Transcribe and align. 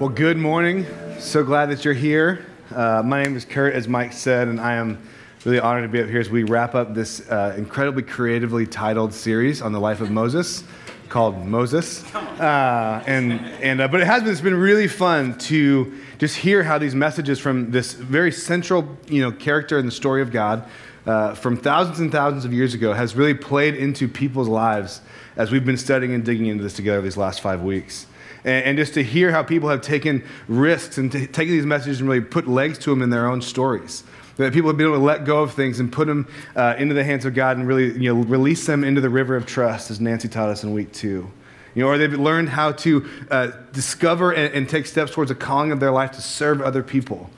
Well, 0.00 0.08
good 0.08 0.38
morning. 0.38 0.86
So 1.18 1.44
glad 1.44 1.66
that 1.66 1.84
you're 1.84 1.92
here. 1.92 2.46
Uh, 2.74 3.02
my 3.04 3.22
name 3.22 3.36
is 3.36 3.44
Kurt, 3.44 3.74
as 3.74 3.86
Mike 3.86 4.14
said, 4.14 4.48
and 4.48 4.58
I 4.58 4.76
am 4.76 4.98
really 5.44 5.60
honored 5.60 5.82
to 5.82 5.88
be 5.90 6.00
up 6.00 6.08
here 6.08 6.20
as 6.20 6.30
we 6.30 6.42
wrap 6.42 6.74
up 6.74 6.94
this 6.94 7.28
uh, 7.28 7.54
incredibly 7.58 8.02
creatively 8.02 8.66
titled 8.66 9.12
series 9.12 9.60
on 9.60 9.72
the 9.72 9.78
life 9.78 10.00
of 10.00 10.10
Moses 10.10 10.64
called 11.10 11.44
Moses. 11.44 12.02
Uh, 12.14 13.04
and, 13.06 13.32
and, 13.62 13.82
uh, 13.82 13.88
but 13.88 14.00
it 14.00 14.06
has 14.06 14.22
been, 14.22 14.32
it's 14.32 14.40
been 14.40 14.54
really 14.54 14.88
fun 14.88 15.36
to 15.36 15.92
just 16.16 16.34
hear 16.34 16.62
how 16.62 16.78
these 16.78 16.94
messages 16.94 17.38
from 17.38 17.70
this 17.70 17.92
very 17.92 18.32
central 18.32 18.96
you 19.06 19.20
know, 19.20 19.30
character 19.30 19.78
in 19.78 19.84
the 19.84 19.92
story 19.92 20.22
of 20.22 20.32
God 20.32 20.66
uh, 21.04 21.34
from 21.34 21.58
thousands 21.58 22.00
and 22.00 22.10
thousands 22.10 22.46
of 22.46 22.54
years 22.54 22.72
ago 22.72 22.94
has 22.94 23.14
really 23.14 23.34
played 23.34 23.74
into 23.74 24.08
people's 24.08 24.48
lives 24.48 25.02
as 25.36 25.50
we've 25.50 25.66
been 25.66 25.76
studying 25.76 26.14
and 26.14 26.24
digging 26.24 26.46
into 26.46 26.62
this 26.62 26.72
together 26.72 27.02
these 27.02 27.18
last 27.18 27.42
five 27.42 27.60
weeks 27.60 28.06
and, 28.44 28.64
and 28.64 28.78
just 28.78 28.94
to 28.94 29.02
hear 29.02 29.30
how 29.30 29.42
people 29.42 29.68
have 29.68 29.80
taken 29.80 30.24
risks 30.48 30.98
and 30.98 31.10
t- 31.10 31.26
taken 31.26 31.54
these 31.54 31.66
messages 31.66 32.00
and 32.00 32.08
really 32.08 32.22
put 32.22 32.48
legs 32.48 32.78
to 32.78 32.90
them 32.90 33.02
in 33.02 33.10
their 33.10 33.26
own 33.26 33.42
stories. 33.42 34.04
That 34.36 34.54
people 34.54 34.70
have 34.70 34.78
been 34.78 34.86
able 34.86 34.96
to 34.96 35.04
let 35.04 35.24
go 35.24 35.42
of 35.42 35.52
things 35.52 35.80
and 35.80 35.92
put 35.92 36.06
them 36.06 36.26
uh, 36.56 36.74
into 36.78 36.94
the 36.94 37.04
hands 37.04 37.26
of 37.26 37.34
God 37.34 37.58
and 37.58 37.66
really 37.66 37.92
you 37.98 38.14
know, 38.14 38.22
release 38.22 38.64
them 38.64 38.84
into 38.84 39.00
the 39.00 39.10
river 39.10 39.36
of 39.36 39.44
trust, 39.44 39.90
as 39.90 40.00
Nancy 40.00 40.28
taught 40.28 40.48
us 40.48 40.64
in 40.64 40.72
week 40.72 40.92
two. 40.92 41.30
You 41.74 41.82
know, 41.82 41.88
or 41.88 41.98
they've 41.98 42.12
learned 42.12 42.48
how 42.48 42.72
to 42.72 43.08
uh, 43.30 43.48
discover 43.72 44.32
and, 44.32 44.52
and 44.54 44.68
take 44.68 44.86
steps 44.86 45.12
towards 45.12 45.30
a 45.30 45.34
calling 45.34 45.72
of 45.72 45.80
their 45.80 45.90
life 45.90 46.12
to 46.12 46.22
serve 46.22 46.62
other 46.62 46.82
people. 46.82 47.30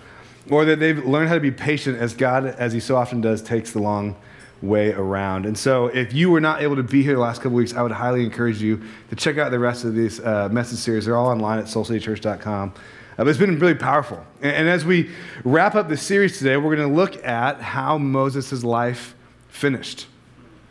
Or 0.48 0.64
that 0.64 0.80
they've 0.80 1.04
learned 1.04 1.28
how 1.28 1.34
to 1.34 1.40
be 1.40 1.50
patient 1.50 1.98
as 1.98 2.14
God, 2.14 2.46
as 2.46 2.72
He 2.72 2.80
so 2.80 2.96
often 2.96 3.20
does, 3.20 3.42
takes 3.42 3.72
the 3.72 3.80
long 3.80 4.16
way 4.62 4.92
around. 4.92 5.44
And 5.44 5.58
so, 5.58 5.86
if 5.86 6.12
you 6.12 6.30
were 6.30 6.40
not 6.40 6.62
able 6.62 6.76
to 6.76 6.82
be 6.82 7.02
here 7.02 7.14
the 7.14 7.20
last 7.20 7.42
couple 7.42 7.56
weeks, 7.56 7.74
I 7.74 7.82
would 7.82 7.92
highly 7.92 8.24
encourage 8.24 8.62
you 8.62 8.80
to 9.10 9.16
check 9.16 9.36
out 9.36 9.50
the 9.50 9.58
rest 9.58 9.84
of 9.84 9.94
these 9.94 10.20
uh, 10.20 10.48
message 10.50 10.78
series. 10.78 11.04
They're 11.04 11.16
all 11.16 11.28
online 11.28 11.58
at 11.58 11.66
soulcitychurch.com. 11.66 12.72
Uh, 13.12 13.24
but 13.24 13.28
it's 13.28 13.38
been 13.38 13.58
really 13.58 13.74
powerful. 13.74 14.24
And, 14.40 14.56
and 14.56 14.68
as 14.68 14.84
we 14.84 15.10
wrap 15.44 15.74
up 15.74 15.88
the 15.88 15.96
series 15.96 16.38
today, 16.38 16.56
we're 16.56 16.74
going 16.74 16.88
to 16.88 16.94
look 16.94 17.22
at 17.26 17.60
how 17.60 17.98
Moses' 17.98 18.64
life 18.64 19.14
finished, 19.48 20.06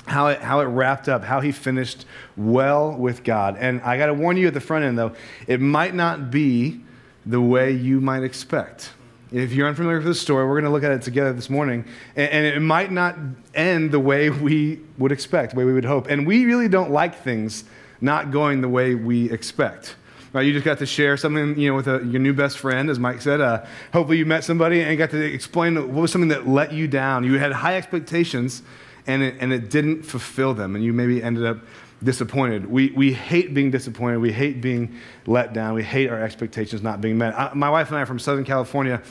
how 0.06 0.28
it, 0.28 0.40
how 0.40 0.62
it 0.62 0.66
wrapped 0.66 1.08
up, 1.08 1.24
how 1.24 1.42
he 1.42 1.52
finished 1.52 2.06
well 2.36 2.96
with 2.96 3.24
God. 3.24 3.58
And 3.60 3.82
I 3.82 3.98
got 3.98 4.08
to 4.08 4.14
warn 4.14 4.38
you 4.38 4.48
at 4.48 4.54
the 4.54 4.62
front 4.62 4.86
end, 4.86 4.98
though, 4.98 5.14
it 5.48 5.62
might 5.62 5.94
not 5.94 6.32
be 6.32 6.82
the 7.26 7.42
way 7.42 7.72
you 7.72 8.02
might 8.02 8.24
expect. 8.24 8.92
If 9.32 9.54
you're 9.54 9.68
unfamiliar 9.68 9.98
with 9.98 10.08
the 10.08 10.14
story, 10.14 10.46
we're 10.46 10.60
going 10.60 10.66
to 10.66 10.72
look 10.72 10.84
at 10.84 10.92
it 10.92 11.02
together 11.02 11.32
this 11.32 11.50
morning. 11.50 11.86
And, 12.18 12.30
and, 12.32 12.46
it 12.46 12.60
might 12.60 12.92
not 12.92 13.16
end 13.56 13.92
the 13.92 14.00
way 14.00 14.30
we 14.30 14.82
would 14.98 15.14
expect, 15.14 15.54
the 15.54 15.58
way 15.58 15.64
we 15.64 15.74
would 15.74 15.86
hope. 15.86 16.08
And 16.10 16.28
we 16.28 16.44
really 16.44 16.68
don't 16.68 16.92
like 16.92 17.16
things 17.16 17.64
not 18.02 18.32
going 18.32 18.60
the 18.60 18.68
way 18.68 18.94
we 18.94 19.32
expect. 19.32 19.96
Right, 20.34 20.46
you 20.46 20.54
just 20.54 20.66
got 20.66 20.80
to 20.80 20.86
share 20.86 21.18
something, 21.18 21.60
you 21.60 21.70
know, 21.70 21.76
with 21.76 21.88
a, 21.88 22.06
your 22.06 22.20
new 22.22 22.34
best 22.34 22.58
friend, 22.58 22.90
as 22.90 23.00
Mike 23.00 23.22
said. 23.22 23.42
Uh, 23.42 23.66
hopefully, 23.92 24.18
you 24.18 24.26
met 24.26 24.46
somebody 24.46 24.82
and 24.82 24.98
got 24.98 25.10
to 25.10 25.22
explain 25.22 25.76
what 25.76 25.90
was 25.90 26.12
something 26.12 26.30
that 26.30 26.48
let 26.48 26.72
you 26.72 26.88
down. 26.88 27.26
You 27.26 27.38
had 27.38 27.52
high 27.52 27.76
expectations, 27.76 28.64
and 29.08 29.22
it, 29.22 29.36
and 29.42 29.52
it 29.52 29.70
didn't 29.70 30.04
fulfill 30.04 30.54
them, 30.54 30.76
and 30.76 30.86
you 30.86 30.94
maybe 30.94 31.22
ended 31.22 31.46
up 31.46 31.58
disappointed. 32.04 32.66
We, 32.66 32.92
we 32.92 33.14
hate 33.14 33.54
being 33.54 33.72
disappointed. 33.72 34.20
We 34.20 34.32
hate 34.32 34.62
being 34.62 34.96
let 35.28 35.54
down. 35.54 35.76
We 35.76 35.84
hate 35.84 36.10
our 36.10 36.22
expectations 36.22 36.82
not 36.82 37.02
being 37.02 37.18
met. 37.18 37.38
I, 37.38 37.52
my 37.54 37.70
wife 37.70 37.90
and 37.90 37.98
I 37.98 38.02
are 38.02 38.06
from 38.06 38.20
Southern 38.20 38.46
California. 38.46 39.02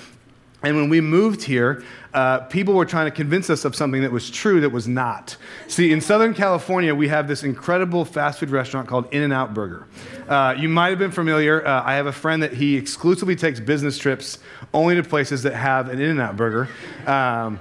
And 0.62 0.76
when 0.76 0.90
we 0.90 1.00
moved 1.00 1.42
here, 1.42 1.82
uh, 2.12 2.40
people 2.40 2.74
were 2.74 2.84
trying 2.84 3.06
to 3.06 3.10
convince 3.10 3.48
us 3.48 3.64
of 3.64 3.74
something 3.74 4.02
that 4.02 4.12
was 4.12 4.30
true 4.30 4.60
that 4.60 4.68
was 4.68 4.86
not. 4.86 5.38
See, 5.68 5.90
in 5.90 6.02
Southern 6.02 6.34
California, 6.34 6.94
we 6.94 7.08
have 7.08 7.28
this 7.28 7.44
incredible 7.44 8.04
fast 8.04 8.40
food 8.40 8.50
restaurant 8.50 8.86
called 8.86 9.06
In 9.10 9.22
N 9.22 9.32
Out 9.32 9.54
Burger. 9.54 9.86
Uh, 10.28 10.54
you 10.58 10.68
might 10.68 10.90
have 10.90 10.98
been 10.98 11.12
familiar. 11.12 11.66
Uh, 11.66 11.82
I 11.82 11.94
have 11.94 12.04
a 12.04 12.12
friend 12.12 12.42
that 12.42 12.52
he 12.52 12.76
exclusively 12.76 13.36
takes 13.36 13.58
business 13.58 13.96
trips 13.96 14.38
only 14.74 14.96
to 14.96 15.02
places 15.02 15.44
that 15.44 15.54
have 15.54 15.88
an 15.88 15.98
In 15.98 16.10
N 16.10 16.20
Out 16.20 16.36
Burger. 16.36 16.68
Um, 17.06 17.58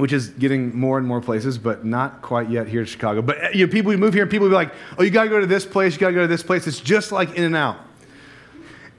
which 0.00 0.12
is 0.12 0.30
getting 0.30 0.76
more 0.76 0.98
and 0.98 1.06
more 1.06 1.20
places, 1.20 1.58
but 1.58 1.84
not 1.84 2.22
quite 2.22 2.50
yet 2.50 2.66
here 2.66 2.80
in 2.80 2.86
Chicago. 2.86 3.22
But 3.22 3.54
you 3.54 3.66
know, 3.66 3.72
people, 3.72 3.90
we 3.90 3.96
move 3.96 4.14
here 4.14 4.22
and 4.22 4.30
people 4.30 4.48
be 4.48 4.54
like, 4.54 4.72
oh, 4.98 5.02
you 5.02 5.10
got 5.10 5.24
to 5.24 5.30
go 5.30 5.40
to 5.40 5.46
this 5.46 5.66
place, 5.66 5.94
you 5.94 6.00
got 6.00 6.08
to 6.08 6.14
go 6.14 6.22
to 6.22 6.26
this 6.26 6.42
place. 6.42 6.66
It's 6.66 6.80
just 6.80 7.12
like 7.12 7.34
In 7.36 7.44
N 7.44 7.54
Out. 7.54 7.78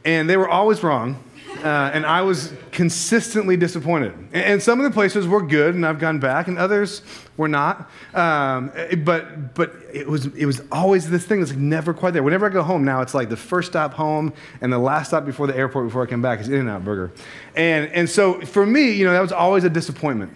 And 0.06 0.30
they 0.30 0.38
were 0.38 0.50
always 0.50 0.84
wrong. 0.84 1.24
Uh, 1.58 1.92
and 1.94 2.06
I 2.06 2.22
was 2.22 2.54
consistently 2.72 3.56
disappointed. 3.56 4.14
And 4.34 4.64
some 4.64 4.80
of 4.80 4.84
the 4.86 4.92
places 4.92 5.28
were 5.28 5.42
good, 5.46 5.76
and 5.76 5.86
I've 5.86 6.00
gone 6.00 6.18
back, 6.18 6.48
and 6.48 6.58
others 6.58 7.04
were 7.38 7.50
not. 7.50 7.92
Um, 8.14 8.72
but 9.04 9.54
but 9.54 9.76
it 9.94 10.08
was 10.08 10.28
it 10.28 10.46
was 10.46 10.62
always 10.72 11.10
this 11.10 11.26
thing 11.26 11.40
that's 11.40 11.52
like 11.52 11.60
never 11.60 11.94
quite 11.94 12.14
there. 12.14 12.24
Whenever 12.24 12.48
I 12.48 12.50
go 12.50 12.64
home 12.64 12.84
now, 12.84 13.02
it's 13.02 13.14
like 13.14 13.30
the 13.30 13.38
first 13.38 13.70
stop 13.72 13.94
home 13.94 14.34
and 14.62 14.74
the 14.74 14.80
last 14.80 15.10
stop 15.10 15.26
before 15.26 15.46
the 15.46 15.56
airport 15.56 15.86
before 15.86 16.02
I 16.02 16.06
come 16.08 16.22
back 16.22 16.40
is 16.40 16.50
In-N-Out 16.50 16.84
Burger. 16.84 17.12
And 17.56 17.92
and 17.92 18.10
so 18.10 18.42
for 18.42 18.66
me, 18.66 18.94
you 18.94 19.06
know, 19.06 19.12
that 19.12 19.22
was 19.22 19.34
always 19.34 19.64
a 19.64 19.70
disappointment. 19.70 20.34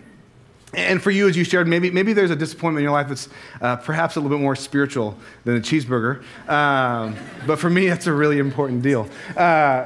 And 0.75 1.01
for 1.01 1.09
you, 1.09 1.27
as 1.29 1.37
you 1.37 1.43
shared, 1.43 1.67
maybe, 1.67 1.89
maybe 1.89 2.13
there's 2.13 2.31
a 2.31 2.35
disappointment 2.35 2.81
in 2.81 2.83
your 2.83 2.91
life 2.91 3.07
that's 3.07 3.29
uh, 3.61 3.77
perhaps 3.77 4.17
a 4.17 4.19
little 4.19 4.37
bit 4.37 4.41
more 4.41 4.55
spiritual 4.55 5.17
than 5.45 5.55
a 5.55 5.61
cheeseburger. 5.61 6.21
Um, 6.49 7.15
but 7.47 7.59
for 7.59 7.69
me, 7.69 7.87
it's 7.87 8.07
a 8.07 8.13
really 8.13 8.39
important 8.39 8.81
deal. 8.81 9.07
Uh, 9.37 9.85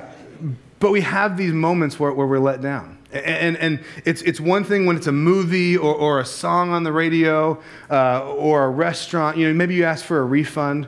but 0.79 0.91
we 0.91 1.01
have 1.01 1.38
these 1.38 1.53
moments 1.53 2.00
where, 2.00 2.11
where 2.11 2.25
we're 2.25 2.39
let 2.39 2.61
down. 2.61 2.97
And, 3.11 3.57
and 3.57 3.83
it's, 4.05 4.22
it's 4.22 4.39
one 4.39 4.63
thing 4.63 4.85
when 4.85 4.95
it's 4.95 5.07
a 5.07 5.11
movie 5.11 5.77
or, 5.77 5.94
or 5.94 6.19
a 6.19 6.25
song 6.25 6.72
on 6.72 6.83
the 6.83 6.91
radio 6.91 7.61
uh, 7.89 8.33
or 8.33 8.66
a 8.66 8.69
restaurant. 8.69 9.38
You 9.38 9.47
know, 9.47 9.53
maybe 9.53 9.75
you 9.75 9.83
ask 9.83 10.06
for 10.06 10.19
a 10.19 10.25
refund. 10.25 10.88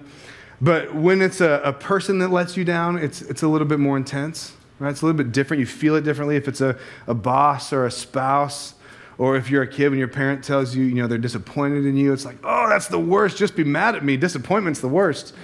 But 0.61 0.93
when 0.93 1.21
it's 1.21 1.41
a, 1.41 1.61
a 1.63 1.73
person 1.73 2.19
that 2.19 2.29
lets 2.29 2.55
you 2.55 2.63
down, 2.63 2.97
it's, 2.97 3.21
it's 3.23 3.41
a 3.41 3.47
little 3.47 3.67
bit 3.67 3.79
more 3.79 3.97
intense. 3.97 4.53
Right? 4.79 4.91
It's 4.91 5.01
a 5.01 5.05
little 5.05 5.17
bit 5.17 5.31
different. 5.31 5.59
You 5.59 5.65
feel 5.65 5.95
it 5.95 6.03
differently 6.03 6.35
if 6.35 6.47
it's 6.47 6.61
a, 6.61 6.77
a 7.07 7.13
boss 7.13 7.73
or 7.73 7.85
a 7.85 7.91
spouse 7.91 8.75
or 9.21 9.35
if 9.35 9.51
you're 9.51 9.61
a 9.61 9.67
kid 9.67 9.89
and 9.89 9.99
your 9.99 10.07
parent 10.07 10.43
tells 10.43 10.75
you, 10.75 10.83
you 10.83 10.95
know, 10.95 11.05
they're 11.05 11.19
disappointed 11.19 11.85
in 11.85 11.95
you, 11.95 12.11
it's 12.11 12.25
like, 12.25 12.37
oh, 12.43 12.67
that's 12.67 12.87
the 12.87 12.97
worst. 12.97 13.37
Just 13.37 13.55
be 13.55 13.63
mad 13.63 13.93
at 13.93 14.03
me. 14.03 14.17
Disappointment's 14.17 14.79
the 14.79 14.87
worst. 14.87 15.35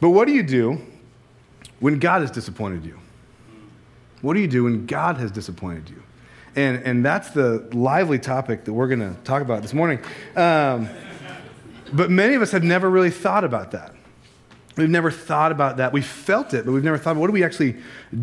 But 0.00 0.10
what 0.10 0.26
do 0.26 0.32
you 0.32 0.42
do 0.42 0.80
when 1.78 2.00
God 2.00 2.22
has 2.22 2.32
disappointed 2.32 2.84
you? 2.84 2.98
What 4.22 4.34
do 4.34 4.40
you 4.40 4.48
do 4.48 4.64
when 4.64 4.86
God 4.86 5.18
has 5.18 5.30
disappointed 5.30 5.88
you? 5.88 6.02
And, 6.56 6.82
and 6.82 7.04
that's 7.04 7.30
the 7.30 7.68
lively 7.72 8.18
topic 8.18 8.64
that 8.64 8.72
we're 8.72 8.88
going 8.88 8.98
to 8.98 9.14
talk 9.22 9.40
about 9.40 9.62
this 9.62 9.72
morning. 9.72 10.00
Um, 10.34 10.88
but 11.92 12.10
many 12.10 12.34
of 12.34 12.42
us 12.42 12.50
have 12.50 12.64
never 12.64 12.90
really 12.90 13.10
thought 13.10 13.44
about 13.44 13.70
that. 13.70 13.94
We've 14.76 14.90
never 14.90 15.12
thought 15.12 15.52
about 15.52 15.76
that. 15.76 15.92
We've 15.92 16.04
felt 16.04 16.54
it, 16.54 16.66
but 16.66 16.72
we've 16.72 16.82
never 16.82 16.98
thought, 16.98 17.14
what 17.14 17.28
do 17.28 17.32
we 17.32 17.44
actually 17.44 17.76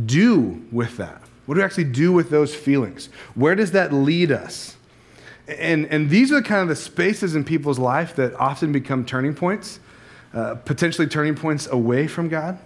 do 0.05 0.61
with 0.73 0.97
that? 0.97 1.21
What 1.45 1.55
do 1.55 1.59
we 1.59 1.65
actually 1.65 1.85
do 1.85 2.13
with 2.13 2.29
those 2.29 2.55
feelings? 2.55 3.09
Where 3.35 3.55
does 3.55 3.71
that 3.71 3.91
lead 3.91 4.31
us? 4.31 4.77
And, 5.47 5.85
and 5.87 6.09
these 6.09 6.31
are 6.31 6.41
kind 6.41 6.61
of 6.61 6.69
the 6.69 6.75
spaces 6.75 7.35
in 7.35 7.43
people's 7.43 7.79
life 7.79 8.15
that 8.15 8.33
often 8.35 8.71
become 8.71 9.05
turning 9.05 9.35
points, 9.35 9.79
uh, 10.33 10.55
potentially 10.55 11.07
turning 11.07 11.35
points 11.35 11.67
away 11.67 12.07
from 12.07 12.29
God, 12.29 12.57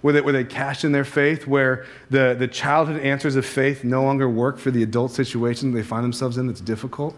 where 0.00 0.14
they, 0.14 0.20
where 0.22 0.32
they 0.32 0.44
cash 0.44 0.82
in 0.84 0.92
their 0.92 1.04
faith, 1.04 1.46
where 1.46 1.84
the, 2.08 2.34
the 2.38 2.48
childhood 2.48 3.02
answers 3.02 3.36
of 3.36 3.44
faith 3.44 3.84
no 3.84 4.02
longer 4.02 4.30
work 4.30 4.58
for 4.58 4.70
the 4.70 4.82
adult 4.82 5.12
situation 5.12 5.72
they 5.72 5.82
find 5.82 6.04
themselves 6.04 6.38
in 6.38 6.46
that's 6.46 6.60
difficult. 6.60 7.14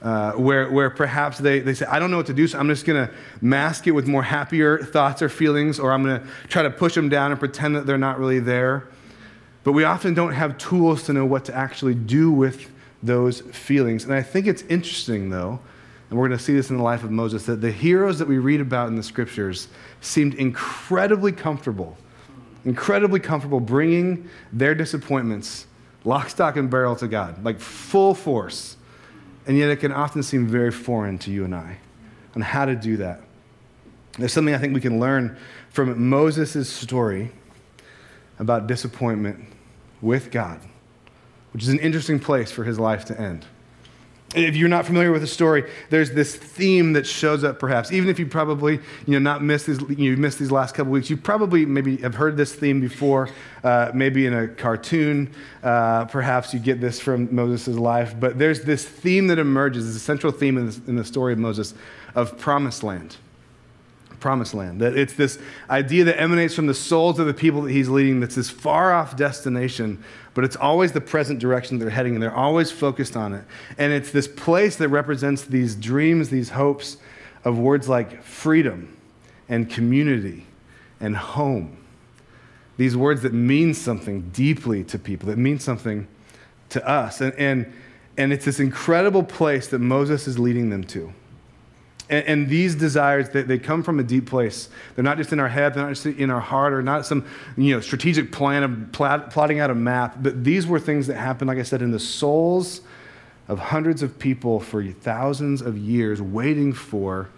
Uh, 0.00 0.30
where, 0.34 0.70
where 0.70 0.90
perhaps 0.90 1.38
they, 1.38 1.58
they 1.58 1.74
say, 1.74 1.84
I 1.86 1.98
don't 1.98 2.12
know 2.12 2.18
what 2.18 2.26
to 2.26 2.32
do, 2.32 2.46
so 2.46 2.56
I'm 2.60 2.68
just 2.68 2.86
going 2.86 3.08
to 3.08 3.12
mask 3.40 3.88
it 3.88 3.90
with 3.90 4.06
more 4.06 4.22
happier 4.22 4.78
thoughts 4.78 5.22
or 5.22 5.28
feelings, 5.28 5.80
or 5.80 5.90
I'm 5.90 6.04
going 6.04 6.20
to 6.20 6.26
try 6.46 6.62
to 6.62 6.70
push 6.70 6.94
them 6.94 7.08
down 7.08 7.32
and 7.32 7.40
pretend 7.40 7.74
that 7.74 7.84
they're 7.84 7.98
not 7.98 8.20
really 8.20 8.38
there. 8.38 8.86
But 9.68 9.72
we 9.72 9.84
often 9.84 10.14
don't 10.14 10.32
have 10.32 10.56
tools 10.56 11.02
to 11.02 11.12
know 11.12 11.26
what 11.26 11.44
to 11.44 11.54
actually 11.54 11.94
do 11.94 12.30
with 12.30 12.70
those 13.02 13.42
feelings. 13.42 14.04
And 14.04 14.14
I 14.14 14.22
think 14.22 14.46
it's 14.46 14.62
interesting, 14.62 15.28
though, 15.28 15.60
and 16.08 16.18
we're 16.18 16.26
going 16.26 16.38
to 16.38 16.42
see 16.42 16.54
this 16.54 16.70
in 16.70 16.78
the 16.78 16.82
life 16.82 17.04
of 17.04 17.10
Moses, 17.10 17.44
that 17.44 17.60
the 17.60 17.70
heroes 17.70 18.18
that 18.18 18.26
we 18.26 18.38
read 18.38 18.62
about 18.62 18.88
in 18.88 18.96
the 18.96 19.02
scriptures 19.02 19.68
seemed 20.00 20.32
incredibly 20.36 21.32
comfortable, 21.32 21.98
incredibly 22.64 23.20
comfortable 23.20 23.60
bringing 23.60 24.30
their 24.54 24.74
disappointments 24.74 25.66
lock, 26.02 26.30
stock, 26.30 26.56
and 26.56 26.70
barrel 26.70 26.96
to 26.96 27.06
God, 27.06 27.44
like 27.44 27.60
full 27.60 28.14
force. 28.14 28.78
And 29.46 29.58
yet 29.58 29.68
it 29.68 29.80
can 29.80 29.92
often 29.92 30.22
seem 30.22 30.46
very 30.46 30.72
foreign 30.72 31.18
to 31.18 31.30
you 31.30 31.44
and 31.44 31.54
I 31.54 31.76
on 32.34 32.40
how 32.40 32.64
to 32.64 32.74
do 32.74 32.96
that. 32.96 33.20
There's 34.18 34.32
something 34.32 34.54
I 34.54 34.58
think 34.58 34.72
we 34.72 34.80
can 34.80 34.98
learn 34.98 35.36
from 35.68 36.08
Moses' 36.08 36.70
story 36.70 37.32
about 38.38 38.66
disappointment 38.66 39.56
with 40.00 40.30
God, 40.30 40.60
which 41.52 41.62
is 41.62 41.68
an 41.68 41.78
interesting 41.80 42.18
place 42.18 42.50
for 42.50 42.64
his 42.64 42.78
life 42.78 43.04
to 43.06 43.20
end. 43.20 43.46
If 44.34 44.56
you're 44.56 44.68
not 44.68 44.84
familiar 44.84 45.10
with 45.10 45.22
the 45.22 45.26
story, 45.26 45.64
there's 45.88 46.10
this 46.10 46.36
theme 46.36 46.92
that 46.92 47.06
shows 47.06 47.44
up 47.44 47.58
perhaps. 47.58 47.90
Even 47.92 48.10
if 48.10 48.18
you 48.18 48.26
probably, 48.26 48.74
you 49.06 49.12
know, 49.14 49.18
not 49.18 49.42
missed 49.42 49.66
these, 49.66 49.80
you 49.98 50.18
missed 50.18 50.38
these 50.38 50.50
last 50.50 50.74
couple 50.74 50.92
weeks, 50.92 51.08
you 51.08 51.16
probably 51.16 51.64
maybe 51.64 51.96
have 51.98 52.14
heard 52.14 52.36
this 52.36 52.54
theme 52.54 52.78
before, 52.78 53.30
uh, 53.64 53.90
maybe 53.94 54.26
in 54.26 54.34
a 54.34 54.46
cartoon. 54.46 55.32
Uh, 55.62 56.04
perhaps 56.04 56.52
you 56.52 56.60
get 56.60 56.78
this 56.78 57.00
from 57.00 57.34
Moses' 57.34 57.68
life. 57.68 58.14
But 58.20 58.38
there's 58.38 58.60
this 58.64 58.84
theme 58.84 59.28
that 59.28 59.38
emerges, 59.38 59.94
this 59.94 60.02
central 60.02 60.30
theme 60.30 60.58
in, 60.58 60.70
in 60.86 60.96
the 60.96 61.04
story 61.04 61.32
of 61.32 61.38
Moses, 61.38 61.72
of 62.14 62.36
promised 62.36 62.82
land 62.82 63.16
promised 64.20 64.54
land. 64.54 64.80
That 64.80 64.96
it's 64.96 65.14
this 65.14 65.38
idea 65.70 66.04
that 66.04 66.20
emanates 66.20 66.54
from 66.54 66.66
the 66.66 66.74
souls 66.74 67.18
of 67.18 67.26
the 67.26 67.34
people 67.34 67.62
that 67.62 67.72
he's 67.72 67.88
leading, 67.88 68.20
that's 68.20 68.34
this 68.34 68.50
far 68.50 68.92
off 68.92 69.16
destination, 69.16 70.02
but 70.34 70.44
it's 70.44 70.56
always 70.56 70.92
the 70.92 71.00
present 71.00 71.40
direction 71.40 71.78
they're 71.78 71.90
heading, 71.90 72.14
and 72.14 72.22
they're 72.22 72.34
always 72.34 72.70
focused 72.70 73.16
on 73.16 73.34
it. 73.34 73.44
And 73.76 73.92
it's 73.92 74.10
this 74.10 74.28
place 74.28 74.76
that 74.76 74.88
represents 74.88 75.42
these 75.42 75.74
dreams, 75.74 76.28
these 76.28 76.50
hopes 76.50 76.98
of 77.44 77.58
words 77.58 77.88
like 77.88 78.22
freedom 78.22 78.96
and 79.48 79.70
community 79.70 80.46
and 81.00 81.16
home. 81.16 81.76
These 82.76 82.96
words 82.96 83.22
that 83.22 83.32
mean 83.32 83.74
something 83.74 84.30
deeply 84.30 84.84
to 84.84 84.98
people, 84.98 85.28
that 85.28 85.38
mean 85.38 85.58
something 85.58 86.06
to 86.70 86.86
us. 86.88 87.20
And, 87.20 87.34
and, 87.34 87.72
and 88.16 88.32
it's 88.32 88.44
this 88.44 88.60
incredible 88.60 89.22
place 89.22 89.68
that 89.68 89.80
Moses 89.80 90.28
is 90.28 90.38
leading 90.38 90.70
them 90.70 90.84
to. 90.84 91.12
And, 92.10 92.26
and, 92.26 92.48
these 92.48 92.74
desires, 92.74 93.28
they, 93.28 93.42
they 93.42 93.58
come 93.58 93.82
from 93.82 94.00
a 94.00 94.02
deep 94.02 94.26
place. 94.26 94.70
They're 94.94 95.04
not 95.04 95.18
just 95.18 95.32
in 95.32 95.40
our 95.40 95.48
head, 95.48 95.74
they're 95.74 95.82
not 95.82 95.90
just 95.90 96.06
in 96.06 96.30
our 96.30 96.40
heart, 96.40 96.72
or 96.72 96.82
not 96.82 97.04
some 97.04 97.26
you 97.56 97.74
know, 97.74 97.80
strategic 97.80 98.32
plan 98.32 98.62
of 98.62 98.92
plot, 98.92 99.30
plotting 99.30 99.60
out 99.60 99.70
a 99.70 99.74
map. 99.74 100.16
But 100.22 100.42
these 100.42 100.66
were 100.66 100.80
things 100.80 101.06
that 101.08 101.16
happened, 101.16 101.48
like 101.48 101.58
I 101.58 101.62
said, 101.62 101.82
in 101.82 101.90
the 101.90 101.98
souls 101.98 102.80
of 103.46 103.58
hundreds 103.58 104.02
of 104.02 104.18
people 104.18 104.60
for 104.60 104.84
thousands 104.84 105.60
of 105.60 105.76
years 105.76 106.20
waiting 106.22 106.72
for 106.72 107.28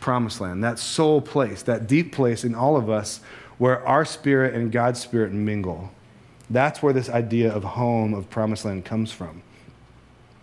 promised 0.00 0.40
land. 0.40 0.62
That 0.62 0.78
soul 0.78 1.20
place, 1.20 1.62
that 1.62 1.86
deep 1.86 2.12
place 2.12 2.44
in 2.44 2.54
all 2.54 2.76
of 2.76 2.90
us 2.90 3.20
where 3.58 3.86
our 3.86 4.04
spirit 4.04 4.54
and 4.54 4.72
God's 4.72 5.00
spirit 5.00 5.32
mingle. 5.32 5.92
That's 6.50 6.82
where 6.82 6.92
this 6.92 7.08
idea 7.08 7.52
of 7.52 7.62
home, 7.62 8.12
of 8.12 8.28
promised 8.28 8.64
land 8.64 8.84
comes 8.84 9.12
from. 9.12 9.42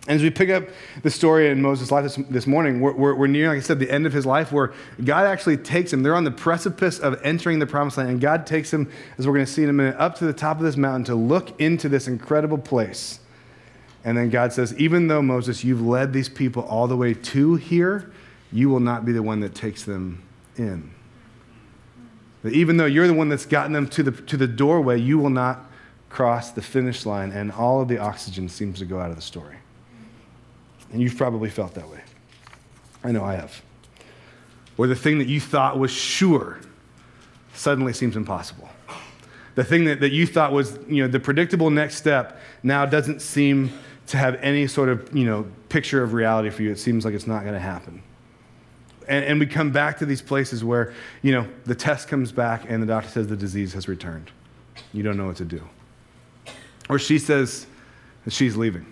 And 0.06 0.16
as 0.16 0.22
we 0.22 0.30
pick 0.30 0.48
up 0.48 0.64
the 1.02 1.10
story 1.10 1.50
in 1.50 1.60
Moses' 1.60 1.90
life 1.90 2.04
this, 2.04 2.16
this 2.30 2.46
morning, 2.46 2.80
we're, 2.80 2.92
we're, 2.92 3.14
we're, 3.14 3.26
near, 3.26 3.48
like 3.48 3.58
I 3.58 3.60
said, 3.60 3.78
the 3.78 3.90
end 3.90 4.06
of 4.06 4.14
his 4.14 4.24
life 4.24 4.50
where 4.50 4.72
God 5.04 5.26
actually 5.26 5.58
takes 5.58 5.92
him. 5.92 6.02
They're 6.02 6.14
on 6.14 6.24
the 6.24 6.30
precipice 6.30 6.98
of 6.98 7.20
entering 7.22 7.58
the 7.58 7.66
promised 7.66 7.98
land, 7.98 8.08
and 8.08 8.20
God 8.20 8.46
takes 8.46 8.72
him, 8.72 8.90
as 9.18 9.26
we're 9.26 9.34
going 9.34 9.44
to 9.44 9.52
see 9.52 9.62
in 9.62 9.68
a 9.68 9.74
minute, 9.74 9.96
up 9.98 10.16
to 10.16 10.24
the 10.24 10.32
top 10.32 10.56
of 10.56 10.62
this 10.62 10.76
mountain 10.76 11.04
to 11.04 11.14
look 11.14 11.60
into 11.60 11.88
this 11.88 12.08
incredible 12.08 12.56
place. 12.56 13.20
And 14.02 14.16
then 14.16 14.30
God 14.30 14.54
says, 14.54 14.74
Even 14.78 15.08
though, 15.08 15.20
Moses, 15.20 15.64
you've 15.64 15.82
led 15.82 16.14
these 16.14 16.30
people 16.30 16.62
all 16.62 16.86
the 16.86 16.96
way 16.96 17.12
to 17.12 17.56
here, 17.56 18.10
you 18.50 18.70
will 18.70 18.80
not 18.80 19.04
be 19.04 19.12
the 19.12 19.22
one 19.22 19.40
that 19.40 19.54
takes 19.54 19.84
them 19.84 20.22
in. 20.56 20.90
That 22.42 22.54
even 22.54 22.78
though 22.78 22.86
you're 22.86 23.06
the 23.06 23.14
one 23.14 23.28
that's 23.28 23.44
gotten 23.44 23.72
them 23.72 23.86
to 23.88 24.02
the, 24.02 24.12
to 24.12 24.38
the 24.38 24.46
doorway, 24.46 24.98
you 24.98 25.18
will 25.18 25.30
not 25.30 25.70
cross 26.08 26.50
the 26.50 26.62
finish 26.62 27.04
line, 27.04 27.32
and 27.32 27.52
all 27.52 27.82
of 27.82 27.88
the 27.88 27.98
oxygen 27.98 28.48
seems 28.48 28.78
to 28.78 28.86
go 28.86 28.98
out 28.98 29.10
of 29.10 29.16
the 29.16 29.22
story. 29.22 29.59
And 30.92 31.00
you've 31.00 31.16
probably 31.16 31.50
felt 31.50 31.74
that 31.74 31.88
way. 31.88 32.00
I 33.04 33.12
know 33.12 33.24
I 33.24 33.34
have. 33.34 33.62
Where 34.76 34.88
the 34.88 34.96
thing 34.96 35.18
that 35.18 35.28
you 35.28 35.40
thought 35.40 35.78
was 35.78 35.90
sure 35.90 36.58
suddenly 37.54 37.92
seems 37.92 38.16
impossible. 38.16 38.68
The 39.54 39.64
thing 39.64 39.84
that, 39.84 40.00
that 40.00 40.10
you 40.10 40.26
thought 40.26 40.52
was 40.52 40.78
you 40.88 41.02
know, 41.02 41.08
the 41.08 41.20
predictable 41.20 41.70
next 41.70 41.96
step 41.96 42.40
now 42.62 42.86
doesn't 42.86 43.20
seem 43.20 43.72
to 44.06 44.16
have 44.16 44.36
any 44.36 44.66
sort 44.66 44.88
of 44.88 45.14
you 45.16 45.24
know, 45.24 45.46
picture 45.68 46.02
of 46.02 46.12
reality 46.12 46.50
for 46.50 46.62
you. 46.62 46.70
It 46.70 46.78
seems 46.78 47.04
like 47.04 47.14
it's 47.14 47.26
not 47.26 47.42
going 47.42 47.54
to 47.54 47.60
happen. 47.60 48.02
And, 49.08 49.24
and 49.24 49.40
we 49.40 49.46
come 49.46 49.70
back 49.70 49.98
to 49.98 50.06
these 50.06 50.22
places 50.22 50.64
where 50.64 50.94
you 51.22 51.32
know, 51.32 51.46
the 51.64 51.74
test 51.74 52.08
comes 52.08 52.32
back 52.32 52.64
and 52.68 52.82
the 52.82 52.86
doctor 52.86 53.10
says 53.10 53.28
the 53.28 53.36
disease 53.36 53.72
has 53.74 53.88
returned. 53.88 54.30
You 54.92 55.02
don't 55.02 55.16
know 55.16 55.26
what 55.26 55.36
to 55.36 55.44
do. 55.44 55.62
Or 56.88 56.98
she 56.98 57.18
says 57.18 57.66
that 58.24 58.32
she's 58.32 58.56
leaving 58.56 58.86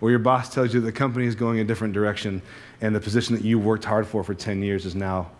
or 0.00 0.10
your 0.10 0.18
boss 0.18 0.52
tells 0.52 0.72
you 0.72 0.80
the 0.80 0.92
company 0.92 1.26
is 1.26 1.34
going 1.34 1.60
a 1.60 1.64
different 1.64 1.94
direction 1.94 2.42
and 2.80 2.94
the 2.94 3.00
position 3.00 3.34
that 3.34 3.44
you 3.44 3.58
worked 3.58 3.84
hard 3.84 4.06
for 4.06 4.24
for 4.24 4.34
10 4.34 4.62
years 4.62 4.86
is 4.86 4.94
now 4.94 5.30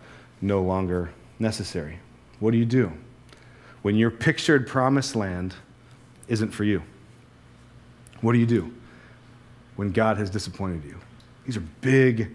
no 0.41 0.63
longer 0.63 1.11
necessary. 1.39 1.99
What 2.41 2.51
do 2.53 2.59
you 2.59 2.67
do 2.67 2.93
when 3.83 3.97
your 3.97 4.11
pictured 4.11 4.67
promised 4.67 5.17
land 5.17 5.55
isn't 6.29 6.51
for 6.51 6.65
you? 6.65 6.83
What 8.21 8.33
do 8.33 8.39
you 8.39 8.47
do 8.47 8.73
when 9.77 9.93
God 9.93 10.19
has 10.19 10.29
disappointed 10.29 10.85
you? 10.85 10.99
These 11.47 11.57
are 11.57 11.65
big 11.81 12.35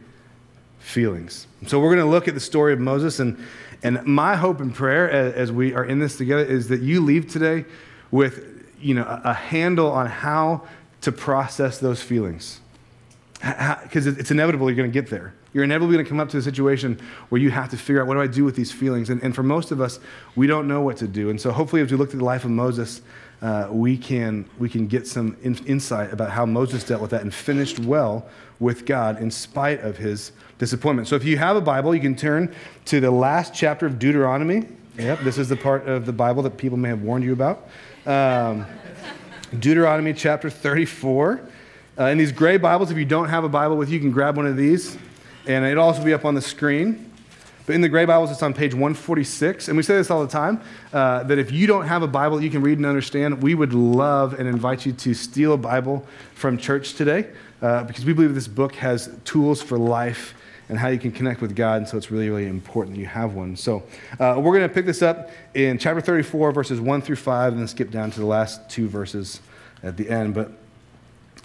feelings. 0.80 1.48
So 1.68 1.80
we're 1.80 1.94
going 1.96 2.06
to 2.06 2.12
look 2.12 2.28
at 2.28 2.34
the 2.34 2.40
story 2.40 2.74
of 2.74 2.80
Moses 2.80 3.20
and 3.20 3.38
and 3.84 4.04
my 4.06 4.36
hope 4.36 4.62
and 4.62 4.74
prayer 4.74 5.10
as, 5.10 5.34
as 5.34 5.52
we 5.52 5.74
are 5.74 5.86
in 5.86 6.00
this 6.00 6.18
together 6.18 6.44
is 6.44 6.70
that 6.70 6.82
you 6.82 7.02
leave 7.02 7.28
today 7.28 7.66
with 8.10 8.66
you 8.80 8.96
know 8.96 9.04
a, 9.04 9.30
a 9.30 9.34
handle 9.34 9.92
on 9.92 10.08
how 10.08 10.64
to 11.06 11.12
process 11.12 11.78
those 11.78 12.02
feelings. 12.02 12.60
Because 13.84 14.08
it's 14.08 14.32
inevitable 14.32 14.70
you're 14.70 14.76
going 14.76 14.92
to 14.92 15.02
get 15.02 15.10
there. 15.10 15.36
You're 15.54 15.64
inevitably 15.64 15.98
going 15.98 16.06
to 16.06 16.10
come 16.10 16.20
up 16.20 16.30
to 16.30 16.38
a 16.38 16.42
situation 16.42 17.00
where 17.30 17.40
you 17.40 17.52
have 17.52 17.70
to 17.70 17.78
figure 17.78 18.02
out 18.02 18.08
what 18.08 18.16
do 18.16 18.22
I 18.22 18.28
do 18.28 18.44
with 18.44 18.56
these 18.56 18.72
feelings? 18.72 19.12
And, 19.12 19.22
and 19.22 19.36
for 19.36 19.44
most 19.44 19.70
of 19.70 19.80
us, 19.80 20.00
we 20.36 20.48
don't 20.48 20.68
know 20.68 20.82
what 20.82 20.98
to 20.98 21.08
do. 21.08 21.30
And 21.30 21.40
so 21.40 21.52
hopefully, 21.52 21.84
as 21.84 21.92
we 21.92 21.98
look 21.98 22.10
at 22.10 22.18
the 22.18 22.26
life 22.26 22.44
of 22.44 22.50
Moses, 22.50 23.04
uh, 23.44 23.68
we, 23.70 23.98
can, 23.98 24.50
we 24.58 24.68
can 24.68 24.88
get 24.88 25.06
some 25.06 25.38
in, 25.44 25.56
insight 25.68 26.12
about 26.12 26.32
how 26.32 26.44
Moses 26.44 26.84
dealt 26.84 27.04
with 27.04 27.12
that 27.12 27.22
and 27.22 27.32
finished 27.32 27.78
well 27.78 28.28
with 28.60 28.88
God 28.88 29.22
in 29.22 29.30
spite 29.30 29.82
of 29.82 29.98
his 29.98 30.32
disappointment. 30.58 31.08
So 31.08 31.16
if 31.16 31.24
you 31.24 31.38
have 31.38 31.56
a 31.56 31.62
Bible, 31.62 31.94
you 31.94 32.02
can 32.02 32.16
turn 32.16 32.54
to 32.86 33.00
the 33.00 33.12
last 33.12 33.54
chapter 33.54 33.86
of 33.86 34.00
Deuteronomy. 34.00 34.68
Yep, 34.98 35.20
this 35.20 35.38
is 35.38 35.50
the 35.50 35.58
part 35.58 35.88
of 35.88 36.08
the 36.08 36.14
Bible 36.14 36.42
that 36.44 36.58
people 36.58 36.80
may 36.80 36.90
have 36.90 37.04
warned 37.04 37.24
you 37.24 37.34
about. 37.34 37.70
Um, 38.08 38.66
Deuteronomy 39.52 40.12
chapter 40.12 40.50
34. 40.50 41.40
Uh, 41.98 42.04
in 42.06 42.18
these 42.18 42.32
gray 42.32 42.58
Bibles, 42.58 42.90
if 42.90 42.98
you 42.98 43.06
don't 43.06 43.30
have 43.30 43.44
a 43.44 43.50
Bible 43.50 43.78
with 43.78 43.90
you, 43.90 43.96
you 43.96 44.02
can 44.02 44.12
grab 44.12 44.38
one 44.38 44.48
of 44.48 44.58
these, 44.58 44.98
and 45.46 45.64
it'll 45.64 45.84
also 45.84 46.04
be 46.04 46.14
up 46.14 46.26
on 46.26 46.34
the 46.34 46.42
screen. 46.42 47.12
But 47.68 47.76
in 47.76 47.82
the 47.82 47.88
gray 47.88 48.06
Bibles, 48.06 48.32
it's 48.32 48.42
on 48.42 48.56
page 48.56 48.74
146. 48.74 49.68
And 49.68 49.78
we 49.78 49.84
say 49.84 49.96
this 49.96 50.10
all 50.10 50.22
the 50.22 50.32
time 50.32 50.62
uh, 50.92 51.24
that 51.24 51.38
if 51.38 51.52
you 51.52 51.68
don't 51.68 51.86
have 51.88 52.02
a 52.02 52.08
Bible 52.08 52.42
you 52.42 52.50
can 52.50 52.64
read 52.64 52.80
and 52.80 52.88
understand, 52.88 53.42
we 53.42 53.54
would 53.54 53.74
love 53.74 54.34
and 54.34 54.48
invite 54.48 54.86
you 54.86 54.94
to 54.94 55.14
steal 55.14 55.54
a 55.54 55.58
Bible 55.58 56.06
from 56.34 56.58
church 56.58 56.96
today 56.96 57.30
uh, 57.62 57.84
because 57.84 58.04
we 58.04 58.14
believe 58.14 58.34
this 58.34 58.48
book 58.48 58.74
has 58.76 59.16
tools 59.26 59.62
for 59.62 59.78
life 59.78 60.34
and 60.70 60.78
how 60.80 60.88
you 60.88 61.00
can 61.00 61.12
connect 61.12 61.42
with 61.42 61.56
God. 61.56 61.78
And 61.78 61.88
so 61.88 61.98
it's 61.98 62.12
really, 62.12 62.30
really 62.30 62.48
important 62.48 62.96
that 62.96 63.02
you 63.02 63.08
have 63.08 63.34
one. 63.34 63.56
So 63.56 63.84
uh, 64.20 64.36
we're 64.38 64.58
going 64.58 64.68
to 64.68 64.74
pick 64.74 64.86
this 64.86 65.02
up 65.02 65.30
in 65.54 65.78
chapter 65.78 66.02
34, 66.02 66.52
verses 66.52 66.82
1 66.82 67.02
through 67.02 67.18
5, 67.18 67.54
and 67.54 67.62
then 67.62 67.68
skip 67.68 67.92
down 67.92 68.12
to 68.12 68.20
the 68.20 68.26
last 68.26 68.70
two 68.70 68.88
verses 68.88 69.42
at 69.84 69.98
the 69.98 70.10
end. 70.10 70.34
But 70.34 70.52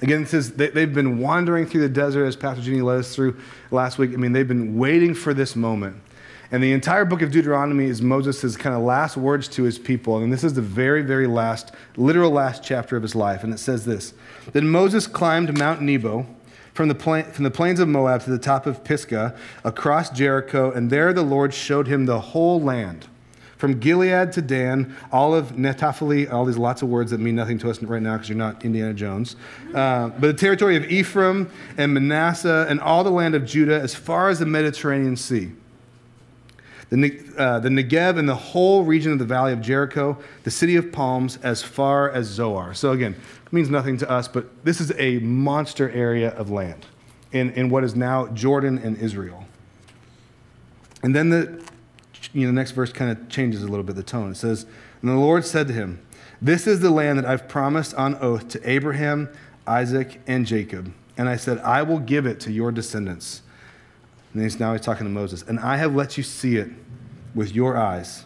again, 0.00 0.22
this 0.22 0.34
is, 0.34 0.52
they, 0.52 0.68
they've 0.68 0.92
been 0.92 1.18
wandering 1.18 1.66
through 1.66 1.82
the 1.82 1.88
desert 1.88 2.26
as 2.26 2.36
Pastor 2.36 2.62
Jenny 2.62 2.80
led 2.80 3.00
us 3.00 3.14
through 3.14 3.38
last 3.70 3.98
week. 3.98 4.12
I 4.12 4.16
mean, 4.16 4.32
they've 4.32 4.48
been 4.48 4.78
waiting 4.78 5.14
for 5.14 5.34
this 5.34 5.54
moment. 5.54 5.96
And 6.52 6.62
the 6.62 6.72
entire 6.72 7.04
book 7.04 7.22
of 7.22 7.30
Deuteronomy 7.30 7.84
is 7.84 8.02
Moses' 8.02 8.56
kind 8.56 8.74
of 8.74 8.82
last 8.82 9.16
words 9.16 9.46
to 9.48 9.62
his 9.62 9.78
people. 9.78 10.18
And 10.18 10.32
this 10.32 10.42
is 10.42 10.54
the 10.54 10.62
very, 10.62 11.02
very 11.02 11.28
last, 11.28 11.72
literal 11.96 12.32
last 12.32 12.64
chapter 12.64 12.96
of 12.96 13.02
his 13.02 13.14
life. 13.14 13.44
And 13.44 13.54
it 13.54 13.58
says 13.58 13.84
this 13.84 14.14
Then 14.52 14.68
Moses 14.68 15.06
climbed 15.06 15.56
Mount 15.56 15.80
Nebo 15.80 16.26
from 16.80 16.88
the, 16.88 17.24
from 17.30 17.44
the 17.44 17.50
plains 17.50 17.78
of 17.78 17.88
Moab 17.88 18.22
to 18.22 18.30
the 18.30 18.38
top 18.38 18.64
of 18.64 18.82
Pisgah, 18.82 19.36
across 19.64 20.08
Jericho, 20.08 20.72
and 20.72 20.88
there 20.88 21.12
the 21.12 21.20
Lord 21.20 21.52
showed 21.52 21.86
him 21.86 22.06
the 22.06 22.18
whole 22.18 22.58
land. 22.58 23.06
From 23.58 23.78
Gilead 23.78 24.32
to 24.32 24.40
Dan, 24.40 24.96
all 25.12 25.34
of 25.34 25.58
Naphtali, 25.58 26.26
all 26.26 26.46
these 26.46 26.56
lots 26.56 26.80
of 26.80 26.88
words 26.88 27.10
that 27.10 27.20
mean 27.20 27.34
nothing 27.34 27.58
to 27.58 27.68
us 27.68 27.82
right 27.82 28.00
now 28.00 28.14
because 28.14 28.30
you're 28.30 28.38
not 28.38 28.64
Indiana 28.64 28.94
Jones. 28.94 29.36
Uh, 29.74 30.08
but 30.08 30.28
the 30.28 30.32
territory 30.32 30.74
of 30.74 30.90
Ephraim 30.90 31.50
and 31.76 31.92
Manasseh 31.92 32.64
and 32.70 32.80
all 32.80 33.04
the 33.04 33.10
land 33.10 33.34
of 33.34 33.44
Judah 33.44 33.78
as 33.78 33.94
far 33.94 34.30
as 34.30 34.38
the 34.38 34.46
Mediterranean 34.46 35.18
Sea 35.18 35.52
the, 36.90 37.22
uh, 37.38 37.60
the 37.60 37.68
Negev 37.68 38.18
and 38.18 38.28
the 38.28 38.34
whole 38.34 38.82
region 38.82 39.12
of 39.12 39.18
the 39.18 39.24
valley 39.24 39.52
of 39.52 39.60
Jericho, 39.60 40.18
the 40.42 40.50
city 40.50 40.76
of 40.76 40.90
palms, 40.90 41.38
as 41.42 41.62
far 41.62 42.10
as 42.10 42.26
Zoar. 42.26 42.74
So, 42.74 42.90
again, 42.90 43.14
means 43.52 43.70
nothing 43.70 43.96
to 43.98 44.10
us, 44.10 44.28
but 44.28 44.64
this 44.64 44.80
is 44.80 44.92
a 44.98 45.18
monster 45.18 45.90
area 45.90 46.30
of 46.30 46.50
land 46.50 46.86
in, 47.32 47.50
in 47.52 47.70
what 47.70 47.84
is 47.84 47.94
now 47.94 48.28
Jordan 48.28 48.78
and 48.78 48.96
Israel. 48.98 49.44
And 51.02 51.14
then 51.14 51.30
the, 51.30 51.62
you 52.32 52.42
know, 52.42 52.48
the 52.48 52.52
next 52.52 52.72
verse 52.72 52.92
kind 52.92 53.10
of 53.10 53.28
changes 53.28 53.62
a 53.62 53.68
little 53.68 53.82
bit 53.82 53.96
the 53.96 54.02
tone. 54.02 54.32
It 54.32 54.36
says, 54.36 54.66
And 55.00 55.10
the 55.10 55.14
Lord 55.14 55.44
said 55.44 55.68
to 55.68 55.74
him, 55.74 56.04
This 56.40 56.66
is 56.66 56.80
the 56.80 56.90
land 56.90 57.18
that 57.18 57.24
I've 57.24 57.48
promised 57.48 57.94
on 57.94 58.16
oath 58.16 58.48
to 58.48 58.70
Abraham, 58.70 59.28
Isaac, 59.66 60.20
and 60.26 60.46
Jacob. 60.46 60.92
And 61.16 61.28
I 61.28 61.36
said, 61.36 61.58
I 61.58 61.82
will 61.82 61.98
give 61.98 62.26
it 62.26 62.40
to 62.40 62.52
your 62.52 62.72
descendants. 62.72 63.42
And 64.32 64.42
he's, 64.42 64.60
now 64.60 64.72
he's 64.72 64.82
talking 64.82 65.04
to 65.04 65.10
Moses. 65.10 65.42
And 65.42 65.58
I 65.58 65.76
have 65.76 65.94
let 65.94 66.16
you 66.16 66.22
see 66.22 66.56
it 66.56 66.70
with 67.34 67.54
your 67.54 67.76
eyes, 67.76 68.24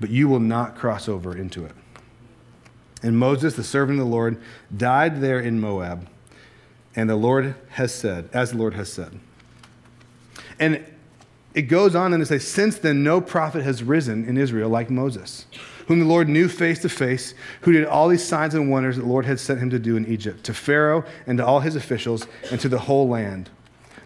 but 0.00 0.10
you 0.10 0.28
will 0.28 0.40
not 0.40 0.76
cross 0.76 1.08
over 1.08 1.36
into 1.36 1.64
it. 1.64 1.72
And 3.04 3.18
Moses, 3.18 3.54
the 3.54 3.62
servant 3.62 4.00
of 4.00 4.06
the 4.06 4.10
Lord, 4.10 4.40
died 4.74 5.20
there 5.20 5.38
in 5.38 5.60
Moab. 5.60 6.08
And 6.96 7.10
the 7.10 7.16
Lord 7.16 7.54
has 7.68 7.94
said, 7.94 8.30
as 8.32 8.52
the 8.52 8.56
Lord 8.56 8.72
has 8.74 8.90
said. 8.90 9.20
And 10.58 10.82
it 11.52 11.62
goes 11.62 11.94
on 11.94 12.14
and 12.14 12.22
it 12.22 12.26
says, 12.26 12.48
Since 12.48 12.78
then, 12.78 13.02
no 13.04 13.20
prophet 13.20 13.62
has 13.62 13.82
risen 13.82 14.26
in 14.26 14.38
Israel 14.38 14.70
like 14.70 14.88
Moses, 14.88 15.44
whom 15.86 16.00
the 16.00 16.06
Lord 16.06 16.30
knew 16.30 16.48
face 16.48 16.78
to 16.78 16.88
face, 16.88 17.34
who 17.60 17.72
did 17.72 17.84
all 17.84 18.08
these 18.08 18.24
signs 18.24 18.54
and 18.54 18.70
wonders 18.70 18.96
that 18.96 19.02
the 19.02 19.08
Lord 19.08 19.26
had 19.26 19.38
sent 19.38 19.60
him 19.60 19.68
to 19.68 19.78
do 19.78 19.98
in 19.98 20.06
Egypt, 20.06 20.42
to 20.44 20.54
Pharaoh 20.54 21.04
and 21.26 21.36
to 21.36 21.44
all 21.44 21.60
his 21.60 21.76
officials 21.76 22.26
and 22.50 22.58
to 22.62 22.70
the 22.70 22.78
whole 22.78 23.06
land. 23.06 23.50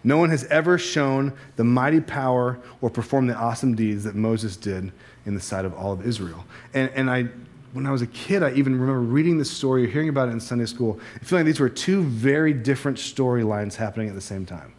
No 0.03 0.17
one 0.17 0.29
has 0.29 0.43
ever 0.45 0.77
shown 0.77 1.31
the 1.55 1.63
mighty 1.63 2.01
power 2.01 2.59
or 2.81 2.89
performed 2.89 3.29
the 3.29 3.35
awesome 3.35 3.75
deeds 3.75 4.03
that 4.03 4.15
Moses 4.15 4.57
did 4.57 4.91
in 5.25 5.35
the 5.35 5.41
sight 5.41 5.63
of 5.63 5.73
all 5.73 5.93
of 5.93 6.05
Israel. 6.05 6.43
And, 6.73 6.89
and 6.91 7.09
I, 7.09 7.29
when 7.73 7.85
I 7.85 7.91
was 7.91 8.01
a 8.01 8.07
kid, 8.07 8.43
I 8.43 8.51
even 8.53 8.73
remember 8.79 9.01
reading 9.01 9.37
this 9.37 9.51
story, 9.51 9.85
or 9.85 9.87
hearing 9.87 10.09
about 10.09 10.29
it 10.29 10.31
in 10.31 10.39
Sunday 10.39 10.65
school, 10.65 10.99
feeling 11.21 11.45
like 11.45 11.53
these 11.53 11.59
were 11.59 11.69
two 11.69 12.03
very 12.03 12.53
different 12.53 12.97
storylines 12.97 13.75
happening 13.75 14.09
at 14.09 14.15
the 14.15 14.21
same 14.21 14.45
time. 14.45 14.73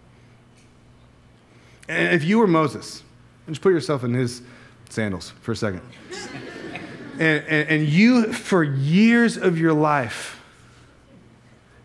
And 1.88 2.14
if 2.14 2.24
you 2.24 2.38
were 2.38 2.46
Moses, 2.46 3.02
just 3.48 3.60
put 3.60 3.72
yourself 3.72 4.04
in 4.04 4.14
his 4.14 4.42
sandals 4.88 5.32
for 5.40 5.52
a 5.52 5.56
second. 5.56 5.82
and, 7.18 7.44
and, 7.46 7.68
and 7.68 7.88
you, 7.88 8.32
for 8.32 8.62
years 8.62 9.36
of 9.36 9.58
your 9.58 9.72
life, 9.72 10.40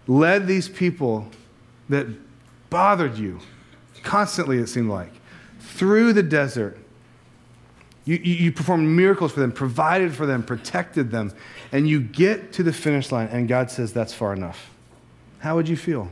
led 0.07 0.47
these 0.47 0.69
people 0.69 1.27
that 1.89 2.07
bothered 2.69 3.17
you 3.17 3.39
constantly, 4.03 4.59
it 4.59 4.67
seemed 4.67 4.89
like, 4.89 5.11
through 5.59 6.13
the 6.13 6.23
desert. 6.23 6.77
You, 8.05 8.17
you, 8.17 8.33
you, 8.35 8.51
performed 8.51 8.87
miracles 8.87 9.31
for 9.31 9.39
them, 9.39 9.51
provided 9.51 10.13
for 10.13 10.27
them, 10.27 10.43
protected 10.43 11.09
them, 11.09 11.33
and 11.71 11.89
you 11.89 11.99
get 11.99 12.53
to 12.53 12.63
the 12.63 12.71
finish 12.71 13.11
line, 13.11 13.27
and 13.31 13.47
God 13.47 13.71
says, 13.71 13.93
That's 13.93 14.13
far 14.13 14.31
enough. 14.31 14.69
How 15.39 15.55
would 15.55 15.67
you 15.67 15.75
feel? 15.75 16.09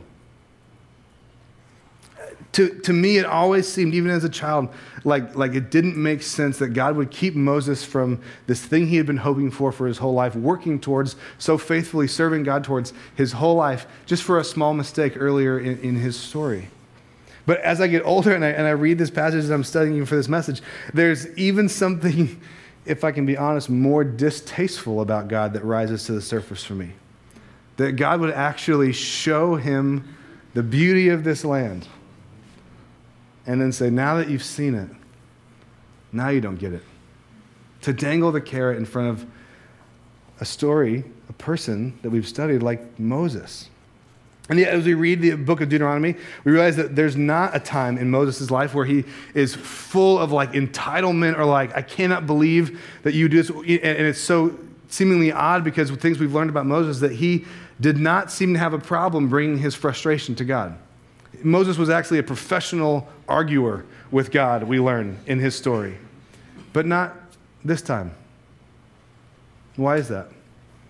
To, 2.52 2.68
to 2.80 2.92
me, 2.92 3.18
it 3.18 3.26
always 3.26 3.68
seemed, 3.68 3.94
even 3.94 4.10
as 4.10 4.22
a 4.22 4.28
child, 4.28 4.68
like, 5.02 5.34
like 5.34 5.54
it 5.54 5.70
didn't 5.70 5.96
make 5.96 6.22
sense 6.22 6.58
that 6.58 6.68
God 6.68 6.96
would 6.96 7.10
keep 7.10 7.34
Moses 7.34 7.84
from 7.84 8.20
this 8.46 8.64
thing 8.64 8.88
he 8.88 8.96
had 8.96 9.06
been 9.06 9.16
hoping 9.18 9.50
for 9.50 9.72
for 9.72 9.86
his 9.86 9.98
whole 9.98 10.14
life, 10.14 10.36
working 10.36 10.80
towards, 10.80 11.16
so 11.38 11.58
faithfully 11.58 12.06
serving 12.06 12.44
God 12.44 12.62
towards 12.62 12.92
his 13.16 13.32
whole 13.32 13.56
life, 13.56 13.86
just 14.06 14.22
for 14.22 14.38
a 14.38 14.44
small 14.44 14.72
mistake 14.72 15.14
earlier 15.16 15.58
in, 15.58 15.78
in 15.80 15.96
his 15.96 16.16
story. 16.16 16.68
But 17.46 17.60
as 17.60 17.80
I 17.80 17.88
get 17.88 18.04
older 18.04 18.34
and 18.34 18.44
I, 18.44 18.48
and 18.48 18.66
I 18.66 18.70
read 18.70 18.98
this 18.98 19.10
passage 19.10 19.44
as 19.44 19.50
I'm 19.50 19.64
studying 19.64 20.04
for 20.06 20.16
this 20.16 20.28
message, 20.28 20.62
there's 20.92 21.26
even 21.36 21.68
something, 21.68 22.40
if 22.86 23.04
I 23.04 23.12
can 23.12 23.26
be 23.26 23.36
honest, 23.36 23.68
more 23.68 24.04
distasteful 24.04 25.00
about 25.00 25.28
God 25.28 25.52
that 25.52 25.64
rises 25.64 26.04
to 26.04 26.12
the 26.12 26.22
surface 26.22 26.64
for 26.64 26.74
me. 26.74 26.92
That 27.76 27.92
God 27.92 28.20
would 28.20 28.30
actually 28.30 28.92
show 28.92 29.56
him 29.56 30.16
the 30.54 30.62
beauty 30.62 31.08
of 31.08 31.24
this 31.24 31.44
land 31.44 31.88
and 33.46 33.60
then 33.60 33.72
say, 33.72 33.90
now 33.90 34.16
that 34.16 34.30
you've 34.30 34.44
seen 34.44 34.74
it, 34.74 34.88
now 36.12 36.28
you 36.28 36.40
don't 36.40 36.56
get 36.56 36.72
it. 36.72 36.82
To 37.82 37.92
dangle 37.92 38.32
the 38.32 38.40
carrot 38.40 38.78
in 38.78 38.86
front 38.86 39.08
of 39.10 39.26
a 40.40 40.44
story, 40.44 41.04
a 41.28 41.32
person 41.34 41.98
that 42.02 42.10
we've 42.10 42.26
studied 42.26 42.62
like 42.62 42.98
Moses. 42.98 43.68
And 44.50 44.58
yet, 44.58 44.74
as 44.74 44.84
we 44.84 44.92
read 44.92 45.22
the 45.22 45.36
book 45.36 45.62
of 45.62 45.70
Deuteronomy, 45.70 46.16
we 46.44 46.52
realize 46.52 46.76
that 46.76 46.94
there's 46.94 47.16
not 47.16 47.56
a 47.56 47.60
time 47.60 47.96
in 47.96 48.10
Moses' 48.10 48.50
life 48.50 48.74
where 48.74 48.84
he 48.84 49.04
is 49.32 49.54
full 49.54 50.18
of 50.18 50.32
like 50.32 50.52
entitlement 50.52 51.38
or 51.38 51.46
like, 51.46 51.74
I 51.74 51.80
cannot 51.80 52.26
believe 52.26 52.80
that 53.04 53.14
you 53.14 53.28
do 53.28 53.42
this. 53.42 53.48
And 53.48 54.06
it's 54.06 54.20
so 54.20 54.58
seemingly 54.88 55.32
odd 55.32 55.64
because 55.64 55.90
things 55.92 56.18
we've 56.18 56.34
learned 56.34 56.50
about 56.50 56.66
Moses 56.66 57.00
that 57.00 57.12
he 57.12 57.46
did 57.80 57.96
not 57.96 58.30
seem 58.30 58.52
to 58.52 58.58
have 58.58 58.74
a 58.74 58.78
problem 58.78 59.28
bringing 59.28 59.58
his 59.58 59.74
frustration 59.74 60.34
to 60.36 60.44
God. 60.44 60.76
Moses 61.42 61.78
was 61.78 61.90
actually 61.90 62.18
a 62.18 62.22
professional 62.22 63.08
arguer 63.28 63.84
with 64.10 64.30
God, 64.30 64.62
we 64.64 64.78
learn 64.78 65.18
in 65.26 65.40
his 65.40 65.54
story, 65.56 65.96
but 66.72 66.86
not 66.86 67.16
this 67.64 67.82
time. 67.82 68.12
Why 69.76 69.96
is 69.96 70.08
that? 70.08 70.28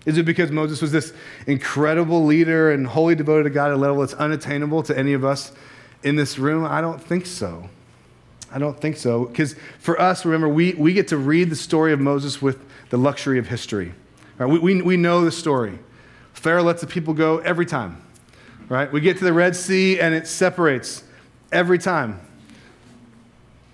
Is 0.05 0.17
it 0.17 0.23
because 0.23 0.51
Moses 0.51 0.81
was 0.81 0.91
this 0.91 1.13
incredible 1.47 2.25
leader 2.25 2.71
and 2.71 2.85
wholly 2.85 3.15
devoted 3.15 3.43
to 3.45 3.49
God 3.49 3.67
at 3.67 3.73
a 3.73 3.77
level 3.77 4.01
that's 4.01 4.13
unattainable 4.13 4.83
to 4.83 4.97
any 4.97 5.13
of 5.13 5.25
us 5.25 5.51
in 6.03 6.15
this 6.15 6.37
room? 6.37 6.63
I 6.65 6.81
don't 6.81 7.01
think 7.01 7.25
so. 7.25 7.69
I 8.51 8.59
don't 8.59 8.79
think 8.79 8.97
so. 8.97 9.25
Because 9.25 9.55
for 9.79 9.99
us, 9.99 10.23
remember, 10.25 10.47
we, 10.47 10.73
we 10.73 10.93
get 10.93 11.07
to 11.09 11.17
read 11.17 11.49
the 11.49 11.55
story 11.55 11.91
of 11.91 11.99
Moses 11.99 12.41
with 12.41 12.63
the 12.89 12.97
luxury 12.97 13.39
of 13.39 13.47
history. 13.47 13.93
Right? 14.37 14.47
We, 14.47 14.59
we, 14.59 14.81
we 14.81 14.97
know 14.97 15.25
the 15.25 15.31
story. 15.31 15.79
Pharaoh 16.33 16.63
lets 16.63 16.81
the 16.81 16.87
people 16.87 17.13
go 17.13 17.39
every 17.39 17.65
time 17.65 18.01
right? 18.69 18.91
We 18.91 19.01
get 19.01 19.17
to 19.17 19.23
the 19.23 19.33
Red 19.33 19.55
Sea 19.55 19.99
and 19.99 20.13
it 20.13 20.27
separates 20.27 21.03
every 21.51 21.77
time. 21.77 22.19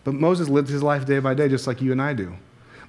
But 0.03 0.13
Moses 0.13 0.49
lived 0.49 0.69
his 0.69 0.83
life 0.83 1.05
day 1.05 1.19
by 1.19 1.33
day 1.33 1.47
just 1.47 1.67
like 1.67 1.81
you 1.81 1.91
and 1.91 2.01
I 2.01 2.13
do. 2.13 2.35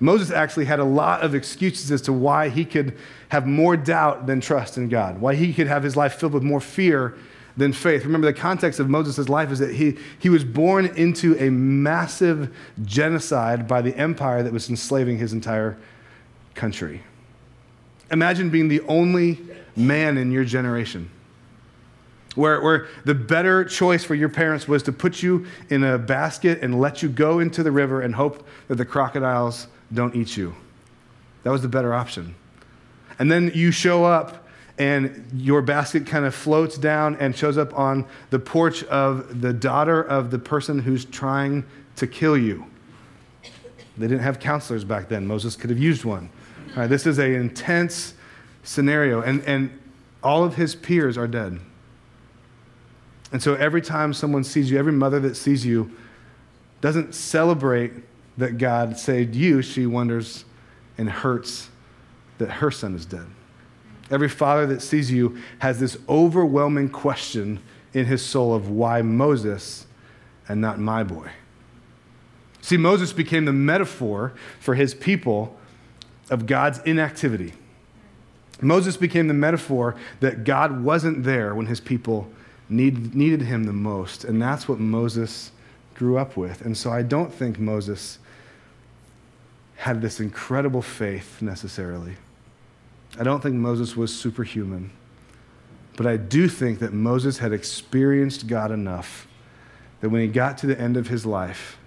Moses 0.02 0.32
actually 0.32 0.64
had 0.64 0.80
a 0.80 0.84
lot 0.84 1.22
of 1.22 1.32
excuses 1.32 1.92
as 1.92 2.02
to 2.02 2.12
why 2.12 2.48
he 2.48 2.64
could 2.64 2.98
have 3.28 3.46
more 3.46 3.76
doubt 3.76 4.26
than 4.26 4.40
trust 4.40 4.76
in 4.76 4.88
God, 4.88 5.20
why 5.20 5.36
he 5.36 5.54
could 5.54 5.68
have 5.68 5.84
his 5.84 5.96
life 5.96 6.14
filled 6.14 6.32
with 6.32 6.42
more 6.42 6.60
fear 6.60 7.14
than 7.56 7.72
faith. 7.72 8.04
Remember, 8.04 8.26
the 8.26 8.32
context 8.32 8.80
of 8.80 8.90
Moses' 8.90 9.28
life 9.28 9.52
is 9.52 9.60
that 9.60 9.74
he, 9.76 9.96
he 10.18 10.28
was 10.28 10.42
born 10.42 10.86
into 10.86 11.36
a 11.38 11.50
massive 11.50 12.52
genocide 12.82 13.68
by 13.68 13.80
the 13.80 13.96
empire 13.96 14.42
that 14.42 14.52
was 14.52 14.68
enslaving 14.68 15.18
his 15.18 15.32
entire 15.32 15.78
country. 16.56 17.02
Imagine 18.10 18.50
being 18.50 18.66
the 18.66 18.80
only 18.82 19.38
man 19.76 20.18
in 20.18 20.32
your 20.32 20.44
generation 20.44 21.08
where, 22.34 22.60
where 22.60 22.88
the 23.04 23.14
better 23.14 23.64
choice 23.64 24.04
for 24.04 24.14
your 24.14 24.28
parents 24.28 24.66
was 24.66 24.82
to 24.82 24.92
put 24.92 25.22
you 25.22 25.46
in 25.68 25.84
a 25.84 25.98
basket 25.98 26.58
and 26.62 26.80
let 26.80 27.02
you 27.02 27.08
go 27.08 27.38
into 27.38 27.62
the 27.62 27.70
river 27.70 28.00
and 28.00 28.14
hope 28.14 28.46
that 28.68 28.76
the 28.76 28.84
crocodiles 28.84 29.68
don't 29.92 30.14
eat 30.14 30.36
you. 30.36 30.54
That 31.42 31.50
was 31.50 31.62
the 31.62 31.68
better 31.68 31.92
option. 31.92 32.34
And 33.18 33.30
then 33.30 33.50
you 33.54 33.70
show 33.70 34.04
up 34.04 34.48
and 34.78 35.28
your 35.34 35.62
basket 35.62 36.06
kind 36.06 36.24
of 36.24 36.34
floats 36.34 36.78
down 36.78 37.16
and 37.16 37.36
shows 37.36 37.58
up 37.58 37.78
on 37.78 38.06
the 38.30 38.38
porch 38.38 38.82
of 38.84 39.40
the 39.40 39.52
daughter 39.52 40.02
of 40.02 40.30
the 40.30 40.38
person 40.38 40.78
who's 40.78 41.04
trying 41.04 41.64
to 41.96 42.06
kill 42.06 42.38
you. 42.38 42.64
They 43.98 44.08
didn't 44.08 44.22
have 44.22 44.40
counselors 44.40 44.84
back 44.84 45.08
then. 45.08 45.26
Moses 45.26 45.56
could 45.56 45.70
have 45.70 45.78
used 45.78 46.04
one. 46.04 46.30
All 46.70 46.76
right, 46.78 46.86
this 46.86 47.06
is 47.06 47.18
an 47.18 47.34
intense 47.34 48.14
scenario, 48.62 49.20
and, 49.20 49.42
and 49.42 49.78
all 50.22 50.44
of 50.44 50.56
his 50.56 50.74
peers 50.74 51.18
are 51.18 51.26
dead. 51.26 51.60
And 53.30 53.42
so 53.42 53.54
every 53.54 53.82
time 53.82 54.14
someone 54.14 54.44
sees 54.44 54.70
you, 54.70 54.78
every 54.78 54.92
mother 54.92 55.20
that 55.20 55.36
sees 55.36 55.66
you 55.66 55.90
doesn't 56.80 57.14
celebrate 57.14 57.92
that 58.38 58.58
God 58.58 58.98
saved 58.98 59.34
you, 59.34 59.62
she 59.62 59.86
wonders 59.86 60.44
and 60.98 61.08
hurts 61.08 61.68
that 62.38 62.50
her 62.50 62.70
son 62.70 62.94
is 62.94 63.06
dead. 63.06 63.26
Every 64.10 64.28
father 64.28 64.66
that 64.66 64.82
sees 64.82 65.10
you 65.10 65.38
has 65.60 65.80
this 65.80 65.96
overwhelming 66.08 66.90
question 66.90 67.60
in 67.94 68.06
his 68.06 68.24
soul 68.24 68.54
of 68.54 68.68
why 68.68 69.02
Moses 69.02 69.86
and 70.48 70.60
not 70.60 70.78
my 70.78 71.02
boy. 71.02 71.30
See, 72.60 72.76
Moses 72.76 73.12
became 73.12 73.44
the 73.44 73.52
metaphor 73.52 74.32
for 74.60 74.74
his 74.74 74.94
people 74.94 75.56
of 76.30 76.46
God's 76.46 76.78
inactivity. 76.80 77.54
Moses 78.60 78.96
became 78.96 79.26
the 79.26 79.34
metaphor 79.34 79.96
that 80.20 80.44
God 80.44 80.82
wasn't 80.82 81.24
there 81.24 81.54
when 81.54 81.66
his 81.66 81.80
people 81.80 82.30
need, 82.68 83.14
needed 83.14 83.42
him 83.42 83.64
the 83.64 83.72
most. 83.72 84.24
And 84.24 84.40
that's 84.40 84.68
what 84.68 84.78
Moses 84.78 85.50
grew 85.94 86.16
up 86.16 86.36
with. 86.36 86.62
And 86.62 86.76
so 86.76 86.90
I 86.90 87.02
don't 87.02 87.32
think 87.32 87.58
Moses 87.58 88.18
had 89.82 90.00
this 90.00 90.20
incredible 90.20 90.80
faith 90.80 91.42
necessarily. 91.42 92.14
I 93.18 93.24
don't 93.24 93.42
think 93.42 93.56
Moses 93.56 93.96
was 93.96 94.14
superhuman. 94.14 94.92
But 95.96 96.06
I 96.06 96.16
do 96.16 96.46
think 96.46 96.78
that 96.78 96.92
Moses 96.92 97.38
had 97.38 97.52
experienced 97.52 98.46
God 98.46 98.70
enough 98.70 99.26
that 100.00 100.10
when 100.10 100.20
he 100.20 100.28
got 100.28 100.56
to 100.58 100.68
the 100.68 100.80
end 100.80 100.96
of 100.96 101.08
his 101.08 101.26
life, 101.26 101.78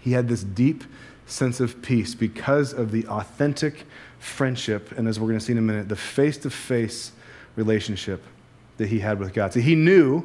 he 0.00 0.10
had 0.10 0.26
this 0.26 0.42
deep 0.42 0.82
sense 1.24 1.60
of 1.60 1.82
peace 1.82 2.16
because 2.16 2.72
of 2.72 2.90
the 2.90 3.06
authentic 3.06 3.84
friendship, 4.18 4.90
and 4.98 5.06
as 5.06 5.20
we're 5.20 5.28
going 5.28 5.38
to 5.38 5.44
see 5.44 5.52
in 5.52 5.58
a 5.58 5.62
minute, 5.62 5.88
the 5.88 5.94
face 5.94 6.36
to 6.38 6.50
face 6.50 7.12
relationship 7.54 8.24
that 8.78 8.88
he 8.88 8.98
had 8.98 9.20
with 9.20 9.32
God. 9.32 9.52
So 9.52 9.60
he 9.60 9.76
knew 9.76 10.24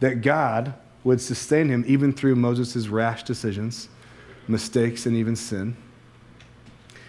that 0.00 0.22
God 0.22 0.72
would 1.04 1.20
sustain 1.20 1.68
him 1.68 1.84
even 1.86 2.14
through 2.14 2.36
Moses' 2.36 2.88
rash 2.88 3.24
decisions, 3.24 3.90
mistakes, 4.48 5.06
and 5.06 5.16
even 5.16 5.36
sin. 5.36 5.76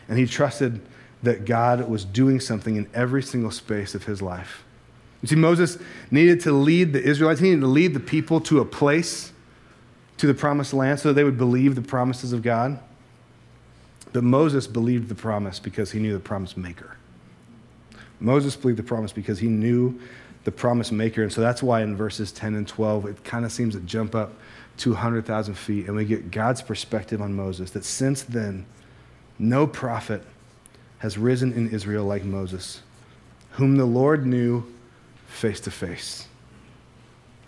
And 0.08 0.18
he 0.18 0.26
trusted 0.26 0.82
that 1.24 1.46
God 1.46 1.90
was 1.90 2.06
doing 2.06 2.40
something 2.40 2.76
in 2.76 2.88
every 2.94 3.24
single 3.24 3.52
space 3.52 3.96
of 3.96 4.04
his 4.04 4.22
life. 4.22 4.64
You 5.22 5.30
see, 5.30 5.36
Moses 5.36 5.78
needed 6.12 6.42
to 6.42 6.52
lead 6.52 6.92
the 6.92 7.02
Israelites, 7.02 7.40
he 7.40 7.50
needed 7.50 7.62
to 7.62 7.68
lead 7.68 7.94
the 7.94 8.00
people 8.00 8.42
to 8.42 8.60
a 8.60 8.66
place, 8.66 9.32
to 10.18 10.28
the 10.28 10.34
promised 10.34 10.74
land, 10.74 11.00
so 11.00 11.10
that 11.10 11.14
they 11.14 11.24
would 11.24 11.38
believe 11.38 11.76
the 11.76 11.82
promises 11.82 12.34
of 12.34 12.42
God. 12.42 12.80
But 14.12 14.24
Moses 14.24 14.68
believed 14.68 15.08
the 15.08 15.16
promise 15.16 15.60
because 15.60 15.92
he 15.92 16.00
knew 16.00 16.14
the 16.14 16.20
promise 16.20 16.58
maker. 16.58 16.98
Moses 18.20 18.56
believed 18.56 18.80
the 18.80 18.84
promise 18.84 19.12
because 19.12 19.40
he 19.40 19.48
knew 19.48 20.00
the 20.44 20.52
promise 20.52 20.92
maker. 20.92 21.24
And 21.24 21.32
so 21.32 21.42
that's 21.42 21.64
why 21.64 21.82
in 21.82 21.96
verses 21.96 22.32
10 22.32 22.56
and 22.56 22.68
12, 22.68 23.06
it 23.06 23.24
kind 23.24 23.46
of 23.46 23.52
seems 23.52 23.76
to 23.76 23.82
jump 23.82 24.14
up 24.14 24.34
200,000 24.78 25.54
feet, 25.56 25.88
and 25.88 25.96
we 25.96 26.06
get 26.06 26.32
God's 26.32 26.62
perspective 26.62 27.22
on 27.22 27.36
Moses 27.36 27.72
that 27.72 27.86
since 27.86 28.24
then, 28.24 28.66
no 29.38 29.68
prophet 29.68 30.24
has 31.00 31.18
risen 31.18 31.54
in 31.54 31.70
Israel 31.70 32.06
like 32.06 32.24
Moses, 32.24 32.82
whom 33.52 33.78
the 33.78 33.86
Lord 33.86 34.26
knew 34.26 34.64
face 35.28 35.60
to 35.62 35.72
face. 35.72 36.28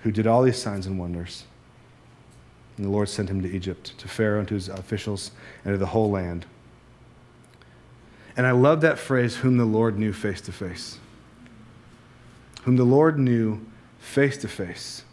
who 0.05 0.11
did 0.11 0.27
all 0.27 0.43
these 0.43 0.61
signs 0.61 0.85
and 0.85 0.99
wonders. 0.99 1.45
And 2.77 2.85
the 2.85 2.91
Lord 2.91 3.09
sent 3.09 3.27
him 3.27 3.41
to 3.41 3.49
Egypt, 3.49 3.97
to 3.97 4.07
Pharaoh 4.07 4.37
and 4.37 4.47
to 4.49 4.53
his 4.53 4.69
officials, 4.69 5.31
and 5.63 5.73
to 5.73 5.79
the 5.79 5.87
whole 5.87 6.11
land. 6.11 6.45
And 8.37 8.45
I 8.45 8.51
love 8.51 8.81
that 8.81 8.99
phrase, 8.99 9.37
whom 9.37 9.57
the 9.57 9.65
Lord 9.65 9.97
knew 9.97 10.13
face 10.13 10.41
to 10.41 10.51
face. 10.51 10.99
Whom 12.65 12.75
the 12.75 12.83
Lord 12.83 13.17
knew 13.17 13.65
face 13.97 14.37
to 14.37 14.47
face. 14.47 15.03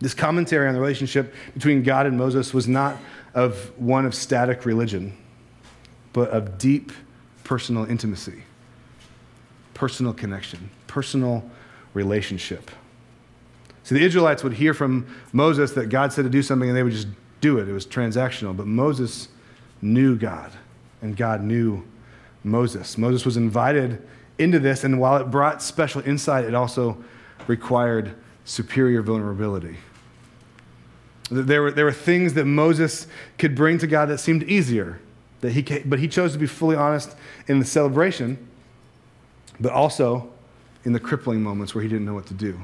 This 0.00 0.14
commentary 0.14 0.68
on 0.68 0.74
the 0.74 0.80
relationship 0.80 1.34
between 1.54 1.82
God 1.82 2.06
and 2.06 2.18
Moses 2.18 2.52
was 2.52 2.68
not 2.68 2.96
of 3.34 3.72
one 3.78 4.06
of 4.06 4.14
static 4.14 4.64
religion, 4.64 5.16
but 6.12 6.30
of 6.30 6.58
deep 6.58 6.92
personal 7.42 7.84
intimacy, 7.84 8.42
personal 9.72 10.12
connection, 10.12 10.70
personal 10.86 11.48
relationship. 11.94 12.70
So 13.82 13.94
the 13.94 14.02
Israelites 14.02 14.42
would 14.42 14.54
hear 14.54 14.74
from 14.74 15.06
Moses 15.32 15.72
that 15.72 15.90
God 15.90 16.12
said 16.12 16.24
to 16.24 16.30
do 16.30 16.42
something 16.42 16.68
and 16.68 16.76
they 16.76 16.82
would 16.82 16.92
just 16.92 17.08
do 17.40 17.58
it. 17.58 17.68
It 17.68 17.72
was 17.72 17.86
transactional. 17.86 18.56
But 18.56 18.66
Moses 18.66 19.28
knew 19.82 20.16
God 20.16 20.50
and 21.02 21.16
God 21.16 21.42
knew 21.42 21.84
Moses. 22.42 22.96
Moses 22.96 23.24
was 23.24 23.36
invited 23.36 24.02
into 24.38 24.58
this, 24.58 24.82
and 24.82 24.98
while 24.98 25.16
it 25.18 25.30
brought 25.30 25.62
special 25.62 26.00
insight, 26.06 26.44
it 26.44 26.54
also 26.54 27.02
required 27.46 28.14
superior 28.44 29.02
vulnerability. 29.02 29.76
There 31.30 31.62
were, 31.62 31.70
there 31.70 31.84
were 31.86 31.92
things 31.92 32.34
that 32.34 32.44
Moses 32.44 33.06
could 33.38 33.54
bring 33.54 33.78
to 33.78 33.86
God 33.86 34.06
that 34.06 34.18
seemed 34.18 34.42
easier, 34.44 35.00
that 35.40 35.52
he, 35.52 35.62
but 35.62 35.98
he 35.98 36.08
chose 36.08 36.32
to 36.32 36.38
be 36.38 36.46
fully 36.46 36.76
honest 36.76 37.16
in 37.46 37.58
the 37.58 37.64
celebration, 37.64 38.46
but 39.58 39.72
also 39.72 40.30
in 40.84 40.92
the 40.92 41.00
crippling 41.00 41.42
moments 41.42 41.74
where 41.74 41.82
he 41.82 41.88
didn't 41.88 42.04
know 42.04 42.14
what 42.14 42.26
to 42.26 42.34
do. 42.34 42.60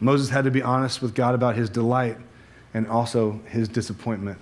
Moses 0.00 0.28
had 0.28 0.44
to 0.44 0.50
be 0.50 0.60
honest 0.60 1.00
with 1.00 1.14
God 1.14 1.34
about 1.34 1.56
his 1.56 1.70
delight 1.70 2.18
and 2.74 2.86
also 2.86 3.40
his 3.46 3.68
disappointment. 3.68 4.38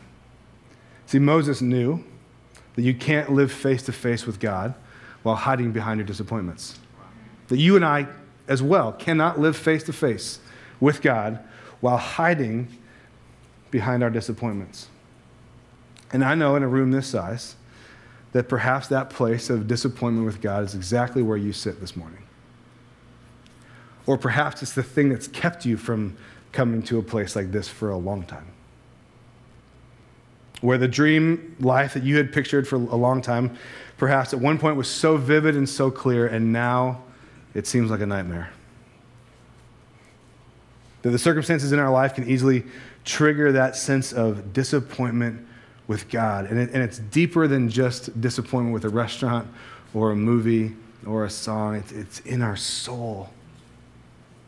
See, 1.07 1.19
Moses 1.19 1.61
knew 1.63 2.03
that 2.75 2.83
you 2.83 2.95
can't 2.95 3.33
live 3.33 3.53
face 3.53 3.83
to 3.85 3.93
face 3.93 4.27
with 4.27 4.41
God 4.41 4.75
while 5.23 5.37
hiding 5.37 5.73
behind 5.73 5.99
your 5.99 6.07
disappointments. 6.07 6.79
That 7.49 7.59
you 7.59 7.77
and 7.77 7.85
I, 7.85 8.09
as 8.53 8.63
well, 8.63 8.93
cannot 8.93 9.41
live 9.41 9.57
face 9.57 9.83
to 9.85 9.93
face 9.93 10.39
with 10.79 11.01
God 11.01 11.39
while 11.81 11.97
hiding 11.97 12.69
behind 13.71 14.03
our 14.03 14.11
disappointments. 14.11 14.89
And 16.13 16.23
I 16.23 16.35
know 16.35 16.55
in 16.55 16.63
a 16.63 16.69
room 16.69 16.91
this 16.91 17.07
size 17.07 17.57
that 18.33 18.49
perhaps 18.49 18.89
that 18.89 19.09
place 19.09 19.49
of 19.49 19.67
disappointment 19.67 20.27
with 20.27 20.43
God 20.43 20.65
is 20.65 20.75
exactly 20.75 21.23
where 21.23 21.39
you 21.39 21.55
sit 21.55 21.81
this 21.81 21.97
morning. 21.97 22.23
Or 24.05 24.19
perhaps 24.19 24.63
it's 24.63 24.75
the 24.75 24.83
thing 24.83 25.09
that's 25.09 25.29
kept 25.29 25.65
you 25.65 25.79
from 25.79 26.19
coming 26.53 26.83
to 26.83 26.99
a 26.99 27.03
place 27.03 27.35
like 27.35 27.53
this 27.53 27.69
for 27.69 27.89
a 27.89 27.97
long 27.97 28.25
time. 28.25 28.47
Where 30.61 30.77
the 30.77 30.89
dream 30.89 31.57
life 31.59 31.95
that 31.95 32.03
you 32.03 32.19
had 32.19 32.33
pictured 32.33 32.69
for 32.69 32.77
a 32.77 32.97
long 32.97 33.23
time, 33.23 33.57
perhaps 33.97 34.35
at 34.35 34.41
one 34.41 34.59
point 34.59 34.77
was 34.77 34.89
so 34.89 35.17
vivid 35.17 35.57
and 35.57 35.67
so 35.67 35.91
clear, 35.91 36.27
and 36.27 36.53
now 36.53 37.03
it 37.55 37.67
seems 37.67 37.91
like 37.91 38.01
a 38.01 38.07
nightmare. 38.07 38.51
That 41.03 41.11
the 41.11 41.19
circumstances 41.19 41.73
in 41.73 41.79
our 41.79 41.91
life 41.91 42.15
can 42.15 42.29
easily 42.29 42.65
trigger 43.05 43.53
that 43.53 43.77
sense 43.77 44.13
of 44.13 44.53
disappointment 44.53 45.47
with 45.89 46.09
God. 46.09 46.47
And, 46.47 46.59
it, 46.59 46.71
and 46.73 46.83
it's 46.83 46.99
deeper 46.99 47.49
than 47.49 47.69
just 47.69 48.21
disappointment 48.21 48.73
with 48.73 48.85
a 48.85 48.89
restaurant 48.89 49.49
or 49.95 50.13
a 50.13 50.17
movie 50.17 50.75
or 51.07 51.25
a 51.25 51.31
song, 51.31 51.75
it's, 51.77 51.93
it's 51.93 52.21
in 52.21 52.43
our 52.43 52.57
soul. 52.57 53.31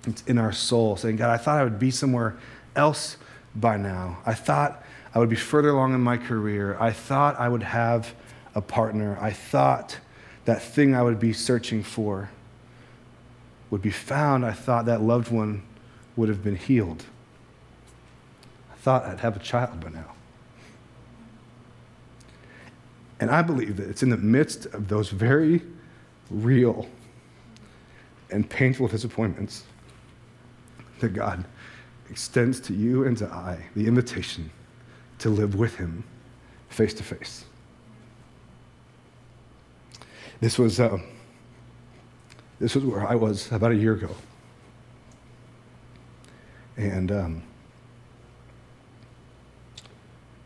It's 0.06 0.22
in 0.22 0.38
our 0.38 0.52
soul, 0.52 0.96
saying, 0.96 1.16
God, 1.16 1.30
I 1.30 1.36
thought 1.36 1.58
I 1.58 1.64
would 1.64 1.78
be 1.78 1.90
somewhere 1.90 2.36
else 2.76 3.16
by 3.56 3.76
now. 3.76 4.18
I 4.24 4.34
thought 4.34 4.84
I 5.14 5.18
would 5.18 5.28
be 5.28 5.36
further 5.36 5.70
along 5.70 5.94
in 5.94 6.00
my 6.00 6.16
career. 6.16 6.76
I 6.78 6.92
thought 6.92 7.38
I 7.38 7.48
would 7.48 7.62
have 7.62 8.14
a 8.54 8.60
partner. 8.60 9.18
I 9.20 9.32
thought 9.32 9.98
that 10.44 10.62
thing 10.62 10.94
I 10.94 11.02
would 11.02 11.18
be 11.18 11.32
searching 11.32 11.82
for 11.82 12.30
would 13.74 13.82
be 13.82 13.90
found. 13.90 14.46
I 14.46 14.52
thought 14.52 14.86
that 14.86 15.02
loved 15.02 15.32
one 15.32 15.60
would 16.14 16.28
have 16.28 16.44
been 16.44 16.54
healed. 16.54 17.02
I 18.72 18.76
thought 18.76 19.04
I'd 19.04 19.18
have 19.18 19.34
a 19.34 19.40
child 19.40 19.80
by 19.80 19.88
now. 19.88 20.12
And 23.18 23.32
I 23.32 23.42
believe 23.42 23.78
that 23.78 23.90
it's 23.90 24.04
in 24.04 24.10
the 24.10 24.16
midst 24.16 24.66
of 24.66 24.86
those 24.86 25.08
very 25.08 25.60
real 26.30 26.88
and 28.30 28.48
painful 28.48 28.86
disappointments 28.86 29.64
that 31.00 31.08
God 31.08 31.44
extends 32.08 32.60
to 32.60 32.74
you 32.74 33.02
and 33.02 33.18
to 33.18 33.26
I 33.26 33.58
the 33.74 33.88
invitation 33.88 34.52
to 35.18 35.30
live 35.30 35.56
with 35.56 35.74
Him 35.78 36.04
face 36.68 36.94
to 36.94 37.02
face. 37.02 37.44
This 40.40 40.60
was, 40.60 40.78
uh, 40.78 40.98
this 42.64 42.76
is 42.76 42.82
where 42.82 43.06
I 43.06 43.14
was 43.14 43.52
about 43.52 43.72
a 43.72 43.76
year 43.76 43.92
ago. 43.92 44.08
And 46.78 47.12
um, 47.12 47.42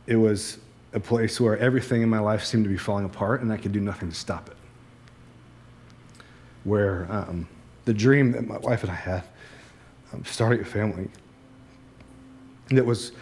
it 0.08 0.16
was 0.16 0.58
a 0.92 0.98
place 0.98 1.40
where 1.40 1.56
everything 1.58 2.02
in 2.02 2.08
my 2.08 2.18
life 2.18 2.44
seemed 2.44 2.64
to 2.64 2.70
be 2.70 2.76
falling 2.76 3.04
apart 3.04 3.40
and 3.42 3.52
I 3.52 3.56
could 3.56 3.70
do 3.70 3.78
nothing 3.78 4.08
to 4.08 4.16
stop 4.16 4.48
it. 4.48 4.56
Where 6.64 7.06
um, 7.08 7.46
the 7.84 7.94
dream 7.94 8.32
that 8.32 8.48
my 8.48 8.58
wife 8.58 8.82
and 8.82 8.90
I 8.90 8.96
had 8.96 9.22
um, 10.12 10.24
starting 10.24 10.60
a 10.60 10.64
family 10.64 11.08
that 12.70 12.84
was 12.84 13.12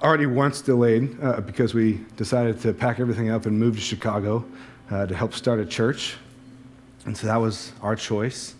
already 0.00 0.24
once 0.24 0.62
delayed 0.62 1.14
uh, 1.20 1.42
because 1.42 1.74
we 1.74 2.00
decided 2.16 2.58
to 2.62 2.72
pack 2.72 3.00
everything 3.00 3.28
up 3.28 3.44
and 3.44 3.60
move 3.60 3.74
to 3.74 3.82
Chicago 3.82 4.46
uh, 4.90 5.04
to 5.04 5.14
help 5.14 5.34
start 5.34 5.60
a 5.60 5.66
church. 5.66 6.16
And 7.06 7.16
so 7.16 7.28
that 7.28 7.36
was 7.36 7.72
our 7.82 7.96
choice, 7.96 8.54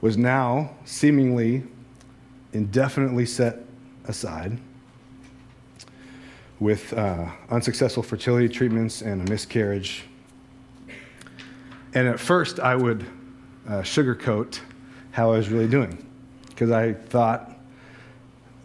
was 0.00 0.16
now 0.16 0.70
seemingly 0.84 1.64
indefinitely 2.52 3.26
set 3.26 3.58
aside 4.06 4.58
with 6.58 6.92
uh, 6.94 7.28
unsuccessful 7.50 8.02
fertility 8.02 8.48
treatments 8.48 9.02
and 9.02 9.26
a 9.26 9.30
miscarriage. 9.30 10.04
And 11.92 12.08
at 12.08 12.18
first, 12.18 12.60
I 12.60 12.76
would 12.76 13.04
uh, 13.68 13.82
sugarcoat 13.82 14.60
how 15.10 15.32
I 15.32 15.36
was 15.36 15.48
really 15.48 15.68
doing 15.68 16.06
because 16.48 16.70
I 16.70 16.94
thought 16.94 17.52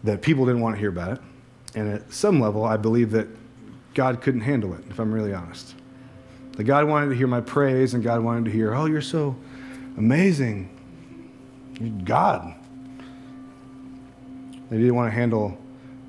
that 0.04 0.22
people 0.22 0.46
didn't 0.46 0.60
want 0.60 0.76
to 0.76 0.80
hear 0.80 0.88
about 0.88 1.12
it. 1.12 1.20
And 1.74 1.92
at 1.92 2.12
some 2.12 2.40
level, 2.40 2.64
I 2.64 2.76
believe 2.76 3.10
that 3.12 3.26
God 3.94 4.20
couldn't 4.20 4.42
handle 4.42 4.74
it, 4.74 4.84
if 4.88 4.98
I'm 4.98 5.12
really 5.12 5.34
honest. 5.34 5.74
That 6.52 6.64
God 6.64 6.86
wanted 6.86 7.08
to 7.10 7.14
hear 7.14 7.26
my 7.26 7.40
praise, 7.40 7.94
and 7.94 8.02
God 8.02 8.22
wanted 8.22 8.44
to 8.46 8.50
hear, 8.50 8.74
oh, 8.74 8.86
you're 8.86 9.00
so 9.00 9.36
amazing. 9.96 10.68
You're 11.80 11.90
God. 12.04 12.54
They 14.70 14.78
didn't 14.78 14.94
want 14.94 15.10
to 15.10 15.14
handle 15.14 15.58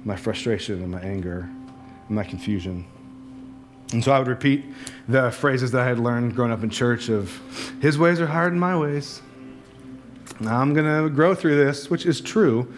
my 0.06 0.16
frustration 0.16 0.82
and 0.82 0.92
my 0.92 1.02
anger 1.02 1.50
and 2.08 2.16
my 2.16 2.24
confusion. 2.24 2.86
And 3.94 4.04
so 4.04 4.12
I 4.12 4.20
would 4.20 4.28
repeat 4.28 4.66
the 5.08 5.32
phrases 5.32 5.72
that 5.72 5.82
I 5.82 5.86
had 5.86 6.00
learned 6.00 6.36
growing 6.36 6.52
up 6.52 6.64
in 6.64 6.70
church 6.70 7.10
of, 7.10 7.40
His 7.82 7.98
ways 7.98 8.20
are 8.20 8.28
higher 8.28 8.50
than 8.50 8.60
my 8.60 8.78
ways. 8.78 9.22
I'm 10.46 10.74
going 10.74 10.86
to 10.86 11.10
grow 11.10 11.36
through 11.36 11.64
this, 11.64 11.90
which 11.90 12.06
is 12.06 12.20
true. 12.20 12.74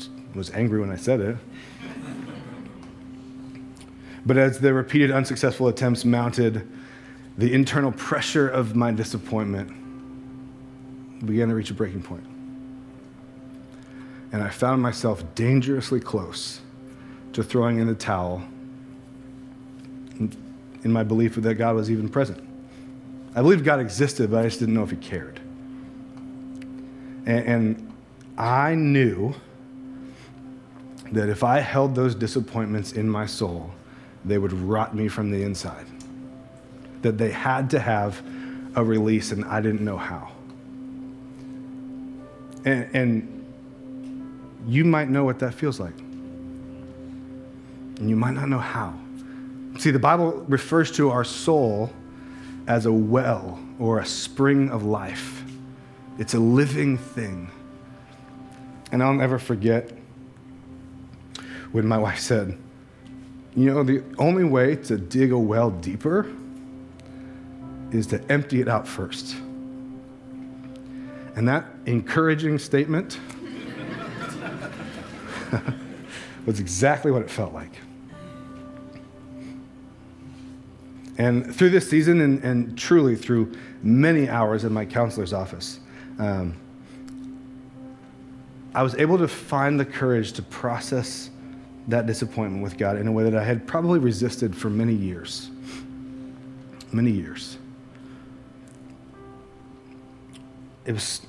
I 0.00 0.38
was 0.38 0.50
angry 0.50 0.80
when 0.80 0.90
I 0.90 0.96
said 0.96 1.20
it. 1.20 1.36
But 4.24 4.36
as 4.36 4.58
the 4.58 4.72
repeated 4.72 5.10
unsuccessful 5.10 5.68
attempts 5.68 6.04
mounted, 6.04 6.68
the 7.38 7.52
internal 7.52 7.92
pressure 7.92 8.48
of 8.48 8.76
my 8.76 8.92
disappointment 8.92 9.70
began 11.26 11.48
to 11.48 11.54
reach 11.54 11.70
a 11.70 11.74
breaking 11.74 12.02
point. 12.02 12.24
And 14.32 14.42
I 14.42 14.48
found 14.48 14.80
myself 14.80 15.22
dangerously 15.34 16.00
close 16.00 16.60
to 17.32 17.42
throwing 17.42 17.78
in 17.78 17.86
the 17.86 17.94
towel 17.94 18.42
in 20.18 20.92
my 20.92 21.02
belief 21.02 21.34
that 21.36 21.54
God 21.54 21.74
was 21.74 21.90
even 21.90 22.08
present. 22.08 22.42
I 23.34 23.42
believed 23.42 23.64
God 23.64 23.80
existed, 23.80 24.30
but 24.30 24.40
I 24.40 24.44
just 24.44 24.58
didn't 24.58 24.74
know 24.74 24.82
if 24.82 24.90
He 24.90 24.96
cared. 24.96 25.40
And, 27.24 27.46
and 27.46 27.92
I 28.36 28.74
knew 28.74 29.34
that 31.12 31.28
if 31.28 31.44
I 31.44 31.60
held 31.60 31.94
those 31.94 32.14
disappointments 32.14 32.92
in 32.92 33.08
my 33.08 33.26
soul, 33.26 33.70
they 34.24 34.38
would 34.38 34.52
rot 34.52 34.94
me 34.94 35.08
from 35.08 35.30
the 35.30 35.42
inside. 35.42 35.86
That 37.02 37.18
they 37.18 37.30
had 37.30 37.70
to 37.70 37.80
have 37.80 38.22
a 38.74 38.84
release, 38.84 39.32
and 39.32 39.44
I 39.44 39.60
didn't 39.60 39.84
know 39.84 39.96
how. 39.96 40.30
And, 42.64 42.88
and 42.94 43.44
you 44.66 44.84
might 44.84 45.08
know 45.08 45.24
what 45.24 45.40
that 45.40 45.54
feels 45.54 45.80
like, 45.80 45.98
and 47.98 48.08
you 48.08 48.16
might 48.16 48.34
not 48.34 48.48
know 48.48 48.60
how. 48.60 48.94
See, 49.78 49.90
the 49.90 49.98
Bible 49.98 50.44
refers 50.48 50.92
to 50.92 51.10
our 51.10 51.24
soul 51.24 51.90
as 52.66 52.86
a 52.86 52.92
well 52.92 53.58
or 53.78 53.98
a 53.98 54.06
spring 54.06 54.70
of 54.70 54.84
life. 54.84 55.42
It's 56.18 56.34
a 56.34 56.38
living 56.38 56.98
thing. 56.98 57.50
And 58.92 59.02
I'll 59.02 59.14
never 59.14 59.38
forget 59.38 59.90
when 61.72 61.86
my 61.86 61.98
wife 61.98 62.20
said, 62.20 62.58
You 63.54 63.66
know, 63.66 63.82
the 63.82 64.02
only 64.18 64.44
way 64.44 64.76
to 64.76 64.96
dig 64.96 65.32
a 65.32 65.38
well 65.38 65.70
deeper 65.70 66.26
is 67.90 68.06
to 68.08 68.32
empty 68.32 68.60
it 68.60 68.68
out 68.68 68.88
first. 68.88 69.36
And 71.36 71.46
that 71.48 71.66
encouraging 71.86 72.58
statement 72.58 73.18
was 76.46 76.60
exactly 76.60 77.10
what 77.10 77.22
it 77.22 77.30
felt 77.30 77.52
like. 77.52 77.72
And 81.18 81.54
through 81.54 81.70
this 81.70 81.88
season, 81.88 82.20
and, 82.20 82.42
and 82.42 82.76
truly 82.78 83.16
through 83.16 83.52
many 83.82 84.28
hours 84.28 84.64
in 84.64 84.72
my 84.72 84.86
counselor's 84.86 85.32
office, 85.32 85.78
um, 86.18 86.56
I 88.74 88.82
was 88.82 88.94
able 88.94 89.18
to 89.18 89.28
find 89.28 89.78
the 89.78 89.84
courage 89.84 90.32
to 90.32 90.42
process 90.42 91.28
that 91.88 92.06
disappointment 92.06 92.62
with 92.62 92.78
God 92.78 92.96
in 92.96 93.06
a 93.06 93.12
way 93.12 93.24
that 93.24 93.34
I 93.34 93.44
had 93.44 93.66
probably 93.66 93.98
resisted 93.98 94.56
for 94.56 94.70
many 94.70 94.94
years. 94.94 95.50
Many 96.92 97.10
years. 97.10 97.58
It 100.84 100.92
was, 100.92 101.22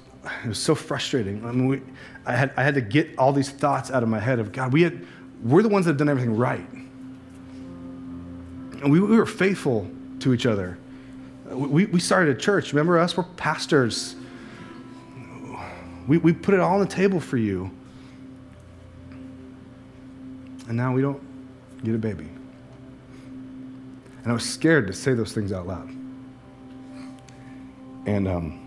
it 0.43 0.47
was 0.47 0.59
so 0.59 0.75
frustrating. 0.75 1.45
I 1.45 1.51
mean, 1.51 1.67
we, 1.67 1.81
I, 2.25 2.35
had, 2.35 2.53
I 2.57 2.63
had 2.63 2.75
to 2.75 2.81
get 2.81 3.17
all 3.17 3.33
these 3.33 3.49
thoughts 3.49 3.91
out 3.91 4.03
of 4.03 4.09
my 4.09 4.19
head 4.19 4.39
of 4.39 4.51
God, 4.51 4.73
we 4.73 4.81
had, 4.81 5.05
we're 5.43 5.63
the 5.63 5.69
ones 5.69 5.85
that 5.85 5.91
have 5.91 5.97
done 5.97 6.09
everything 6.09 6.35
right. 6.35 6.67
And 8.81 8.91
we, 8.91 8.99
we 8.99 9.17
were 9.17 9.25
faithful 9.25 9.89
to 10.19 10.33
each 10.33 10.45
other. 10.45 10.77
We, 11.49 11.85
we 11.85 11.99
started 11.99 12.35
a 12.35 12.39
church. 12.39 12.73
Remember 12.73 12.99
us? 12.99 13.15
We're 13.15 13.23
pastors. 13.23 14.15
We, 16.07 16.17
we 16.17 16.33
put 16.33 16.53
it 16.53 16.59
all 16.59 16.73
on 16.73 16.79
the 16.79 16.93
table 16.93 17.19
for 17.19 17.37
you. 17.37 17.71
And 20.67 20.77
now 20.77 20.93
we 20.93 21.01
don't 21.01 21.21
get 21.83 21.95
a 21.95 21.97
baby. 21.97 22.27
And 24.23 24.31
I 24.31 24.33
was 24.33 24.47
scared 24.49 24.87
to 24.87 24.93
say 24.93 25.13
those 25.13 25.33
things 25.33 25.51
out 25.51 25.67
loud. 25.67 25.89
And, 28.05 28.27
um, 28.27 28.59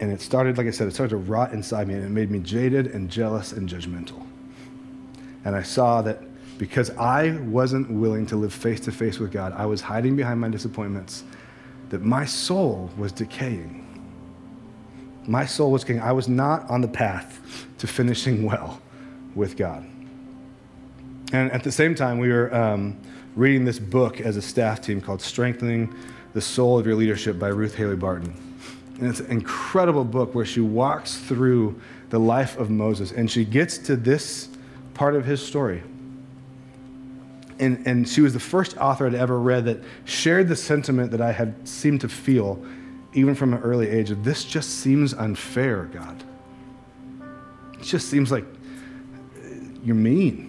and 0.00 0.12
it 0.12 0.20
started, 0.20 0.58
like 0.58 0.66
I 0.66 0.70
said, 0.70 0.86
it 0.88 0.94
started 0.94 1.10
to 1.10 1.16
rot 1.16 1.52
inside 1.52 1.88
me, 1.88 1.94
and 1.94 2.04
it 2.04 2.10
made 2.10 2.30
me 2.30 2.38
jaded 2.38 2.88
and 2.88 3.10
jealous 3.10 3.52
and 3.52 3.68
judgmental. 3.68 4.22
And 5.44 5.56
I 5.56 5.62
saw 5.62 6.02
that 6.02 6.22
because 6.58 6.90
I 6.90 7.38
wasn't 7.42 7.90
willing 7.90 8.26
to 8.26 8.36
live 8.36 8.52
face 8.52 8.80
to 8.80 8.92
face 8.92 9.18
with 9.18 9.32
God, 9.32 9.52
I 9.56 9.64
was 9.66 9.80
hiding 9.80 10.16
behind 10.16 10.40
my 10.40 10.48
disappointments, 10.48 11.24
that 11.88 12.02
my 12.02 12.24
soul 12.24 12.90
was 12.98 13.12
decaying. 13.12 13.84
My 15.26 15.46
soul 15.46 15.70
was 15.70 15.82
decaying. 15.82 16.00
I 16.00 16.12
was 16.12 16.28
not 16.28 16.68
on 16.68 16.80
the 16.80 16.88
path 16.88 17.40
to 17.78 17.86
finishing 17.86 18.44
well 18.44 18.80
with 19.34 19.56
God. 19.56 19.86
And 21.32 21.52
at 21.52 21.62
the 21.62 21.72
same 21.72 21.94
time, 21.94 22.18
we 22.18 22.28
were 22.28 22.54
um, 22.54 22.98
reading 23.36 23.64
this 23.64 23.78
book 23.78 24.20
as 24.20 24.36
a 24.36 24.42
staff 24.42 24.80
team 24.80 25.00
called 25.00 25.20
Strengthening 25.20 25.94
the 26.32 26.40
Soul 26.40 26.78
of 26.78 26.86
Your 26.86 26.94
Leadership 26.94 27.38
by 27.38 27.48
Ruth 27.48 27.74
Haley 27.74 27.96
Barton. 27.96 28.34
And 28.98 29.08
it's 29.08 29.20
an 29.20 29.30
incredible 29.30 30.04
book 30.04 30.34
where 30.34 30.46
she 30.46 30.60
walks 30.60 31.16
through 31.16 31.80
the 32.10 32.18
life 32.18 32.58
of 32.58 32.70
Moses 32.70 33.12
and 33.12 33.30
she 33.30 33.44
gets 33.44 33.78
to 33.78 33.96
this 33.96 34.48
part 34.94 35.14
of 35.14 35.24
his 35.24 35.44
story 35.44 35.82
and, 37.60 37.86
and 37.86 38.08
she 38.08 38.20
was 38.20 38.32
the 38.32 38.40
first 38.40 38.76
author 38.78 39.06
I'd 39.06 39.14
ever 39.14 39.38
read 39.38 39.64
that 39.64 39.82
shared 40.04 40.48
the 40.48 40.56
sentiment 40.56 41.10
that 41.10 41.20
I 41.20 41.32
had 41.32 41.66
seemed 41.66 42.00
to 42.02 42.08
feel, 42.08 42.64
even 43.14 43.34
from 43.34 43.52
an 43.52 43.60
early 43.62 43.88
age, 43.88 44.10
of 44.10 44.24
this 44.24 44.44
just 44.44 44.80
seems 44.80 45.12
unfair, 45.12 45.84
God. 45.86 46.22
It 47.74 47.82
just 47.82 48.08
seems 48.08 48.30
like 48.30 48.44
you're 49.84 49.96
mean. 49.96 50.47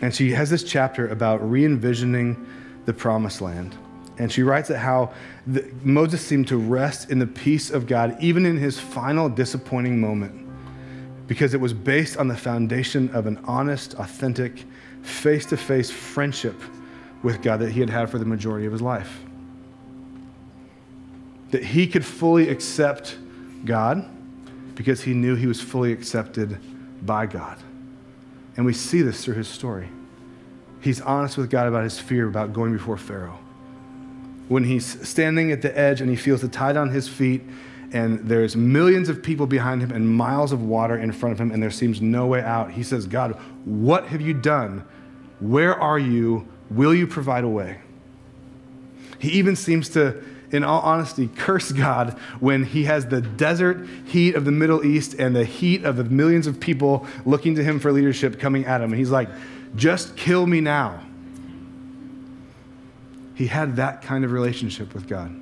And 0.00 0.14
she 0.14 0.30
has 0.32 0.50
this 0.50 0.62
chapter 0.62 1.08
about 1.08 1.48
re 1.48 1.64
envisioning 1.64 2.46
the 2.84 2.92
promised 2.92 3.40
land. 3.40 3.76
And 4.18 4.32
she 4.32 4.42
writes 4.42 4.68
that 4.68 4.78
how 4.78 5.12
the, 5.46 5.70
Moses 5.82 6.24
seemed 6.24 6.48
to 6.48 6.56
rest 6.56 7.10
in 7.10 7.18
the 7.18 7.26
peace 7.26 7.70
of 7.70 7.86
God, 7.86 8.16
even 8.20 8.46
in 8.46 8.56
his 8.56 8.78
final 8.78 9.28
disappointing 9.28 10.00
moment, 10.00 10.46
because 11.26 11.54
it 11.54 11.60
was 11.60 11.72
based 11.72 12.16
on 12.16 12.28
the 12.28 12.36
foundation 12.36 13.10
of 13.10 13.26
an 13.26 13.38
honest, 13.44 13.94
authentic, 13.94 14.64
face 15.02 15.46
to 15.46 15.56
face 15.56 15.90
friendship 15.90 16.60
with 17.22 17.42
God 17.42 17.60
that 17.60 17.72
he 17.72 17.80
had 17.80 17.90
had 17.90 18.10
for 18.10 18.18
the 18.18 18.24
majority 18.24 18.66
of 18.66 18.72
his 18.72 18.82
life. 18.82 19.20
That 21.50 21.64
he 21.64 21.86
could 21.86 22.04
fully 22.04 22.48
accept 22.48 23.16
God 23.64 24.08
because 24.74 25.02
he 25.02 25.14
knew 25.14 25.34
he 25.34 25.46
was 25.46 25.60
fully 25.60 25.92
accepted 25.92 26.58
by 27.04 27.26
God. 27.26 27.58
And 28.58 28.66
we 28.66 28.74
see 28.74 29.00
this 29.00 29.24
through 29.24 29.36
his 29.36 29.48
story. 29.48 29.88
He's 30.80 31.00
honest 31.00 31.38
with 31.38 31.48
God 31.48 31.66
about 31.66 31.84
his 31.84 31.98
fear 31.98 32.28
about 32.28 32.52
going 32.52 32.74
before 32.74 32.98
Pharaoh. 32.98 33.38
When 34.48 34.64
he's 34.64 35.08
standing 35.08 35.50
at 35.50 35.62
the 35.62 35.76
edge 35.78 36.02
and 36.02 36.10
he 36.10 36.16
feels 36.16 36.42
the 36.42 36.48
tide 36.48 36.76
on 36.76 36.90
his 36.90 37.08
feet, 37.08 37.42
and 37.92 38.28
there's 38.28 38.54
millions 38.54 39.08
of 39.08 39.22
people 39.22 39.46
behind 39.46 39.80
him 39.80 39.92
and 39.92 40.06
miles 40.06 40.52
of 40.52 40.62
water 40.62 40.98
in 40.98 41.12
front 41.12 41.32
of 41.32 41.40
him, 41.40 41.50
and 41.50 41.62
there 41.62 41.70
seems 41.70 42.02
no 42.02 42.26
way 42.26 42.42
out, 42.42 42.72
he 42.72 42.82
says, 42.82 43.06
God, 43.06 43.32
what 43.64 44.08
have 44.08 44.20
you 44.20 44.34
done 44.34 44.84
where 45.40 45.78
are 45.80 45.98
you? 45.98 46.46
Will 46.70 46.94
you 46.94 47.06
provide 47.06 47.44
a 47.44 47.48
way? 47.48 47.80
He 49.18 49.30
even 49.32 49.56
seems 49.56 49.88
to, 49.90 50.22
in 50.50 50.64
all 50.64 50.80
honesty, 50.80 51.28
curse 51.36 51.72
God 51.72 52.18
when 52.40 52.64
he 52.64 52.84
has 52.84 53.06
the 53.06 53.20
desert 53.20 53.86
heat 54.06 54.34
of 54.34 54.44
the 54.44 54.52
Middle 54.52 54.84
East 54.84 55.14
and 55.14 55.36
the 55.36 55.44
heat 55.44 55.84
of 55.84 55.96
the 55.96 56.04
millions 56.04 56.46
of 56.46 56.58
people 56.58 57.06
looking 57.26 57.54
to 57.56 57.64
him 57.64 57.78
for 57.78 57.92
leadership 57.92 58.38
coming 58.38 58.64
at 58.64 58.80
him. 58.80 58.90
And 58.90 58.98
he's 58.98 59.10
like, 59.10 59.28
just 59.76 60.16
kill 60.16 60.46
me 60.46 60.60
now. 60.60 61.00
He 63.34 63.46
had 63.46 63.76
that 63.76 64.02
kind 64.02 64.24
of 64.24 64.32
relationship 64.32 64.94
with 64.94 65.06
God. 65.06 65.34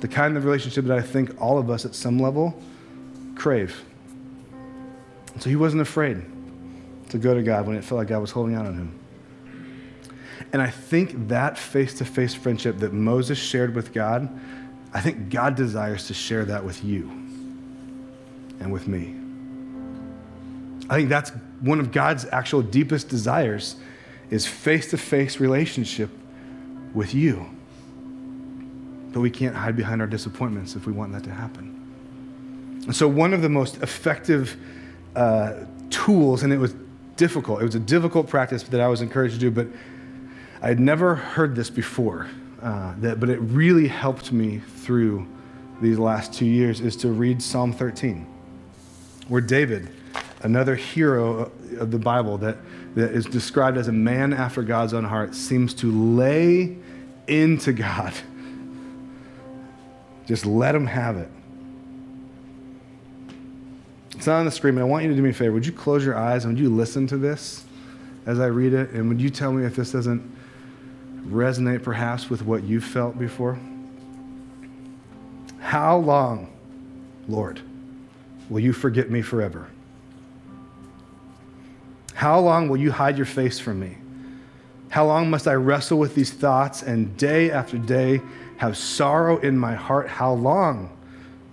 The 0.00 0.08
kind 0.08 0.36
of 0.36 0.44
relationship 0.44 0.84
that 0.86 0.98
I 0.98 1.02
think 1.02 1.40
all 1.40 1.58
of 1.58 1.68
us 1.68 1.84
at 1.84 1.94
some 1.94 2.18
level 2.18 2.60
crave. 3.34 3.84
So 5.38 5.48
he 5.48 5.56
wasn't 5.56 5.82
afraid 5.82 6.22
to 7.08 7.18
go 7.18 7.34
to 7.34 7.42
God 7.42 7.66
when 7.66 7.76
it 7.76 7.84
felt 7.84 7.98
like 7.98 8.08
God 8.08 8.20
was 8.20 8.30
holding 8.30 8.54
out 8.54 8.66
on 8.66 8.74
him. 8.74 8.99
And 10.52 10.60
I 10.60 10.68
think 10.68 11.28
that 11.28 11.56
face 11.56 11.94
to 11.98 12.04
face 12.04 12.34
friendship 12.34 12.78
that 12.78 12.92
Moses 12.92 13.38
shared 13.38 13.74
with 13.74 13.92
God, 13.92 14.28
I 14.92 15.00
think 15.00 15.30
God 15.30 15.54
desires 15.54 16.08
to 16.08 16.14
share 16.14 16.44
that 16.46 16.64
with 16.64 16.84
you 16.84 17.08
and 18.58 18.72
with 18.72 18.88
me. 18.88 19.14
I 20.88 20.96
think 20.96 21.08
that's 21.08 21.30
one 21.60 21.78
of 21.78 21.92
God's 21.92 22.26
actual 22.32 22.62
deepest 22.62 23.08
desires 23.08 23.76
is 24.30 24.46
face 24.46 24.90
to 24.90 24.98
face 24.98 25.38
relationship 25.38 26.10
with 26.94 27.14
you. 27.14 27.46
But 29.12 29.20
we 29.20 29.30
can't 29.30 29.54
hide 29.54 29.76
behind 29.76 30.00
our 30.00 30.06
disappointments 30.06 30.74
if 30.74 30.86
we 30.86 30.92
want 30.92 31.12
that 31.12 31.24
to 31.24 31.30
happen. 31.30 31.76
And 32.86 32.96
so, 32.96 33.06
one 33.06 33.34
of 33.34 33.42
the 33.42 33.48
most 33.48 33.82
effective 33.82 34.56
uh, 35.14 35.52
tools, 35.90 36.42
and 36.42 36.52
it 36.52 36.58
was 36.58 36.74
difficult. 37.16 37.60
It 37.60 37.64
was 37.66 37.74
a 37.74 37.80
difficult 37.80 38.28
practice 38.28 38.62
that 38.64 38.80
I 38.80 38.88
was 38.88 39.02
encouraged 39.02 39.34
to 39.34 39.40
do, 39.40 39.50
but 39.50 39.66
I 40.62 40.68
had 40.68 40.80
never 40.80 41.14
heard 41.14 41.54
this 41.56 41.70
before. 41.70 42.28
Uh, 42.62 42.94
that, 42.98 43.18
but 43.18 43.30
it 43.30 43.38
really 43.38 43.88
helped 43.88 44.32
me 44.32 44.58
through 44.58 45.26
these 45.80 45.98
last 45.98 46.34
two 46.34 46.44
years 46.44 46.80
is 46.80 46.94
to 46.96 47.08
read 47.08 47.42
Psalm 47.42 47.72
13, 47.72 48.26
where 49.28 49.40
David, 49.40 49.88
another 50.42 50.74
hero 50.74 51.50
of 51.78 51.90
the 51.90 51.98
Bible 51.98 52.36
that, 52.38 52.58
that 52.96 53.12
is 53.12 53.24
described 53.24 53.78
as 53.78 53.88
a 53.88 53.92
man 53.92 54.34
after 54.34 54.62
God's 54.62 54.92
own 54.92 55.04
heart, 55.04 55.34
seems 55.34 55.72
to 55.74 55.90
lay 55.90 56.76
into 57.26 57.72
God. 57.72 58.12
Just 60.26 60.44
let 60.44 60.74
him 60.74 60.86
have 60.86 61.16
it. 61.16 61.30
It's 64.16 64.26
not 64.26 64.40
on 64.40 64.44
the 64.44 64.50
screen, 64.50 64.74
but 64.74 64.82
I 64.82 64.84
want 64.84 65.04
you 65.04 65.10
to 65.10 65.16
do 65.16 65.22
me 65.22 65.30
a 65.30 65.32
favor. 65.32 65.52
Would 65.54 65.64
you 65.64 65.72
close 65.72 66.04
your 66.04 66.18
eyes 66.18 66.44
and 66.44 66.52
would 66.52 66.62
you 66.62 66.68
listen 66.68 67.06
to 67.06 67.16
this 67.16 67.64
as 68.26 68.38
I 68.38 68.46
read 68.46 68.74
it? 68.74 68.90
And 68.90 69.08
would 69.08 69.18
you 69.18 69.30
tell 69.30 69.50
me 69.50 69.64
if 69.64 69.74
this 69.74 69.92
doesn't 69.92 70.39
resonate 71.30 71.82
perhaps 71.82 72.28
with 72.28 72.42
what 72.42 72.62
you've 72.64 72.84
felt 72.84 73.18
before? 73.18 73.58
How 75.60 75.96
long, 75.96 76.50
Lord, 77.28 77.60
will 78.48 78.60
you 78.60 78.72
forget 78.72 79.10
me 79.10 79.22
forever? 79.22 79.68
How 82.14 82.40
long 82.40 82.68
will 82.68 82.76
you 82.76 82.92
hide 82.92 83.16
your 83.16 83.26
face 83.26 83.58
from 83.58 83.80
me? 83.80 83.96
How 84.90 85.06
long 85.06 85.30
must 85.30 85.46
I 85.46 85.54
wrestle 85.54 85.98
with 85.98 86.14
these 86.14 86.32
thoughts 86.32 86.82
and 86.82 87.16
day 87.16 87.50
after 87.50 87.78
day 87.78 88.20
have 88.56 88.76
sorrow 88.76 89.38
in 89.38 89.56
my 89.56 89.74
heart? 89.74 90.08
How 90.08 90.32
long, 90.32 90.90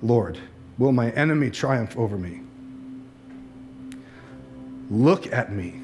Lord, 0.01 0.37
will 0.77 0.91
my 0.91 1.11
enemy 1.11 1.51
triumph 1.51 1.95
over 1.97 2.17
me? 2.17 2.41
Look 4.89 5.31
at 5.31 5.51
me. 5.51 5.79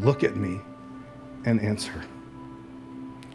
Look 0.00 0.24
at 0.24 0.36
me 0.36 0.60
and 1.44 1.60
answer. 1.60 2.04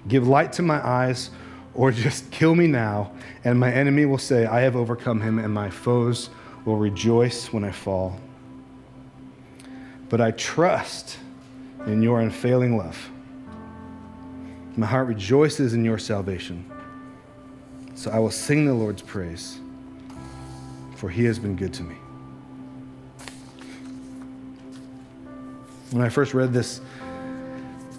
Give 0.08 0.28
light 0.28 0.54
to 0.54 0.62
my 0.62 0.86
eyes, 0.86 1.30
or 1.74 1.92
just 1.92 2.32
kill 2.32 2.56
me 2.56 2.68
now, 2.68 3.12
and 3.44 3.60
my 3.60 3.72
enemy 3.72 4.06
will 4.06 4.18
say, 4.18 4.46
I 4.46 4.62
have 4.62 4.76
overcome 4.76 5.22
him, 5.22 5.40
and 5.40 5.54
my 5.54 5.70
foes 5.70 6.30
will 6.66 6.78
rejoice 6.78 7.52
when 7.54 7.64
I 7.64 7.72
fall. 7.72 8.20
But 10.10 10.22
I 10.22 10.32
trust 10.32 11.18
in 11.86 12.02
your 12.02 12.22
unfailing 12.22 12.78
love. 12.78 13.10
My 14.76 14.86
heart 14.86 15.08
rejoices 15.08 15.74
in 15.74 15.84
your 15.84 15.98
salvation. 15.98 16.70
So 17.96 18.12
I 18.12 18.20
will 18.20 18.32
sing 18.32 18.66
the 18.66 18.74
Lord's 18.74 19.02
praise, 19.02 19.60
for 20.96 21.10
he 21.10 21.26
has 21.26 21.40
been 21.40 21.56
good 21.56 21.74
to 21.76 21.84
me. 21.84 21.96
When 25.92 26.04
I 26.04 26.10
first 26.10 26.34
read 26.34 26.54
this 26.54 26.82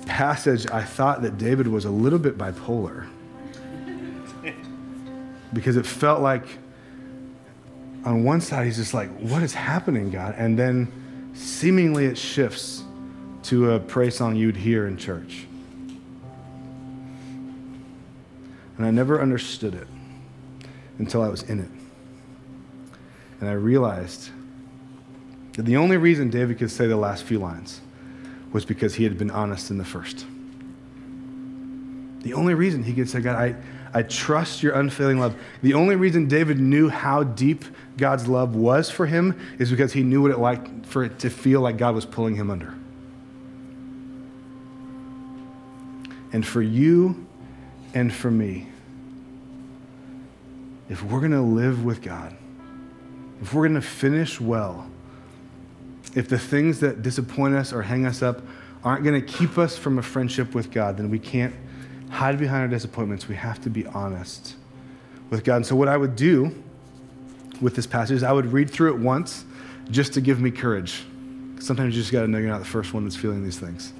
passage, 0.09 0.69
I 0.71 0.83
thought 0.83 1.23
that 1.23 1.39
David 1.39 1.69
was 1.69 1.85
a 1.85 1.91
little 1.91 2.19
bit 2.19 2.37
bipolar 2.37 3.07
because 5.53 5.77
it 5.77 5.87
felt 5.87 6.21
like 6.21 6.47
on 8.05 8.25
one 8.25 8.41
side 8.41 8.67
he's 8.67 8.77
just 8.77 8.95
like, 8.95 9.11
What 9.19 9.43
is 9.43 9.55
happening, 9.55 10.11
God? 10.11 10.35
And 10.37 10.59
then 10.59 11.31
seemingly 11.35 12.07
it 12.07 12.19
shifts 12.19 12.83
to 13.45 13.73
a 13.73 13.81
praise 13.81 14.17
song 14.17 14.35
you'd 14.35 14.57
hear 14.57 14.87
in 14.87 14.97
church. 14.97 15.47
And 18.77 18.87
I 18.87 18.91
never 18.91 19.21
understood 19.21 19.75
it 19.75 19.89
until 20.99 21.23
I 21.23 21.29
was 21.29 21.43
in 21.43 21.61
it. 21.61 21.71
And 23.41 23.49
I 23.49 23.53
realized 23.53 24.31
that 25.55 25.65
the 25.65 25.77
only 25.77 25.97
reason 25.97 26.31
David 26.31 26.59
could 26.59 26.71
say 26.71 26.87
the 26.87 26.97
last 26.97 27.25
few 27.25 27.39
lines 27.39 27.81
was 28.53 28.65
because 28.65 28.95
he 28.95 29.05
had 29.05 29.19
been 29.19 29.31
honest 29.31 29.71
in 29.71 29.79
the 29.79 29.85
first. 29.85 30.27
The 32.21 32.35
only 32.35 32.55
reason 32.55 32.83
he 32.83 32.95
could 32.95 33.09
say, 33.09 33.21
God, 33.21 33.37
I, 33.37 33.55
I 33.93 34.03
trust 34.03 34.63
your 34.63 34.75
unfailing 34.75 35.19
love. 35.19 35.37
The 35.63 35.75
only 35.75 35.97
reason 35.97 36.29
David 36.29 36.59
knew 36.59 36.89
how 36.89 37.23
deep 37.23 37.65
God's 37.97 38.27
love 38.27 38.55
was 38.55 38.91
for 38.91 39.07
him 39.07 39.39
is 39.59 39.71
because 39.71 39.93
he 39.93 40.03
knew 40.03 40.23
what 40.23 40.31
it 40.31 40.39
like 40.39 40.87
for 40.87 41.05
it 41.05 41.19
to 41.21 41.31
feel 41.31 41.61
like 41.61 41.77
God 41.77 41.95
was 41.95 42.05
pulling 42.05 42.35
him 42.35 42.51
under. 42.51 42.75
And 46.33 46.47
for 46.47 46.61
you 46.61 47.27
and 47.95 48.13
for 48.13 48.31
me, 48.31 48.69
if 50.89 51.03
we're 51.03 51.21
going 51.21 51.33
to 51.33 51.41
live 51.41 51.85
with 51.85 52.03
God, 52.03 52.35
if 53.41 53.55
we're 53.55 53.69
going 53.69 53.81
to 53.81 53.87
finish 53.87 54.41
well, 54.41 54.91
if 56.15 56.29
the 56.29 56.39
things 56.39 56.81
that 56.81 57.03
disappoint 57.03 57.55
us 57.55 57.73
or 57.73 57.83
hang 57.83 58.07
us 58.07 58.23
up 58.23 58.43
aren't 58.85 59.05
going 59.05 59.21
to 59.21 59.27
keep 59.27 59.59
us 59.59 59.77
from 59.77 59.99
a 59.99 60.03
friendship 60.03 60.55
with 60.55 60.71
God, 60.71 60.97
then 60.97 61.11
we 61.11 61.19
can't 61.19 61.55
hide 62.11 62.39
behind 62.39 62.63
our 62.63 62.69
disappointments. 62.69 63.29
We 63.29 63.35
have 63.37 63.61
to 63.63 63.71
be 63.71 63.87
honest 63.87 64.55
with 65.31 65.45
God. 65.45 65.57
And 65.57 65.67
so, 65.67 65.77
what 65.77 65.89
I 65.89 65.97
would 65.97 66.17
do 66.17 66.63
with 67.61 67.75
this 67.75 67.87
passage 67.87 68.17
is 68.17 68.23
I 68.23 68.33
would 68.33 68.53
read 68.53 68.71
through 68.71 68.95
it 68.95 69.01
once 69.01 69.45
just 69.91 70.15
to 70.15 70.21
give 70.21 70.41
me 70.41 70.51
courage. 70.51 71.05
Sometimes 71.59 71.95
you 71.95 72.03
just 72.03 72.13
got 72.13 72.23
to 72.23 72.29
know 72.29 72.39
you're 72.39 72.49
not 72.49 72.61
the 72.61 72.65
first 72.65 72.95
one 72.95 73.05
that's 73.05 73.17
feeling 73.17 73.43
these 73.43 73.59
things. 73.59 73.93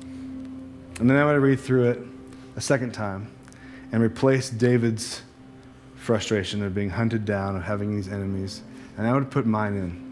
And 1.01 1.11
then 1.11 1.17
I 1.17 1.25
would 1.25 1.41
read 1.41 1.61
through 1.61 1.91
it 1.91 2.01
a 2.57 2.61
second 2.61 2.93
time 2.93 3.31
and 3.93 4.03
replace 4.03 4.51
David's 4.51 5.23
frustration 5.97 6.63
of 6.63 6.75
being 6.75 6.91
hunted 6.91 7.25
down, 7.25 7.57
of 7.57 7.63
having 7.63 7.95
these 7.95 8.09
enemies, 8.09 8.63
and 8.97 9.07
I 9.07 9.13
would 9.13 9.31
put 9.31 9.47
mine 9.47 9.75
in. 9.75 10.08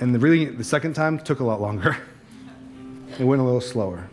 And 0.00 0.14
the 0.14 0.18
reading 0.18 0.56
the 0.56 0.64
second 0.64 0.94
time 0.94 1.18
took 1.18 1.40
a 1.40 1.44
lot 1.44 1.60
longer. 1.60 1.96
it 3.18 3.24
went 3.24 3.40
a 3.40 3.44
little 3.44 3.60
slower. 3.60 4.08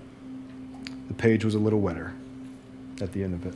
The 1.07 1.13
page 1.13 1.45
was 1.45 1.55
a 1.55 1.59
little 1.59 1.79
wetter 1.79 2.13
at 3.01 3.11
the 3.11 3.23
end 3.23 3.33
of 3.35 3.45
it. 3.45 3.53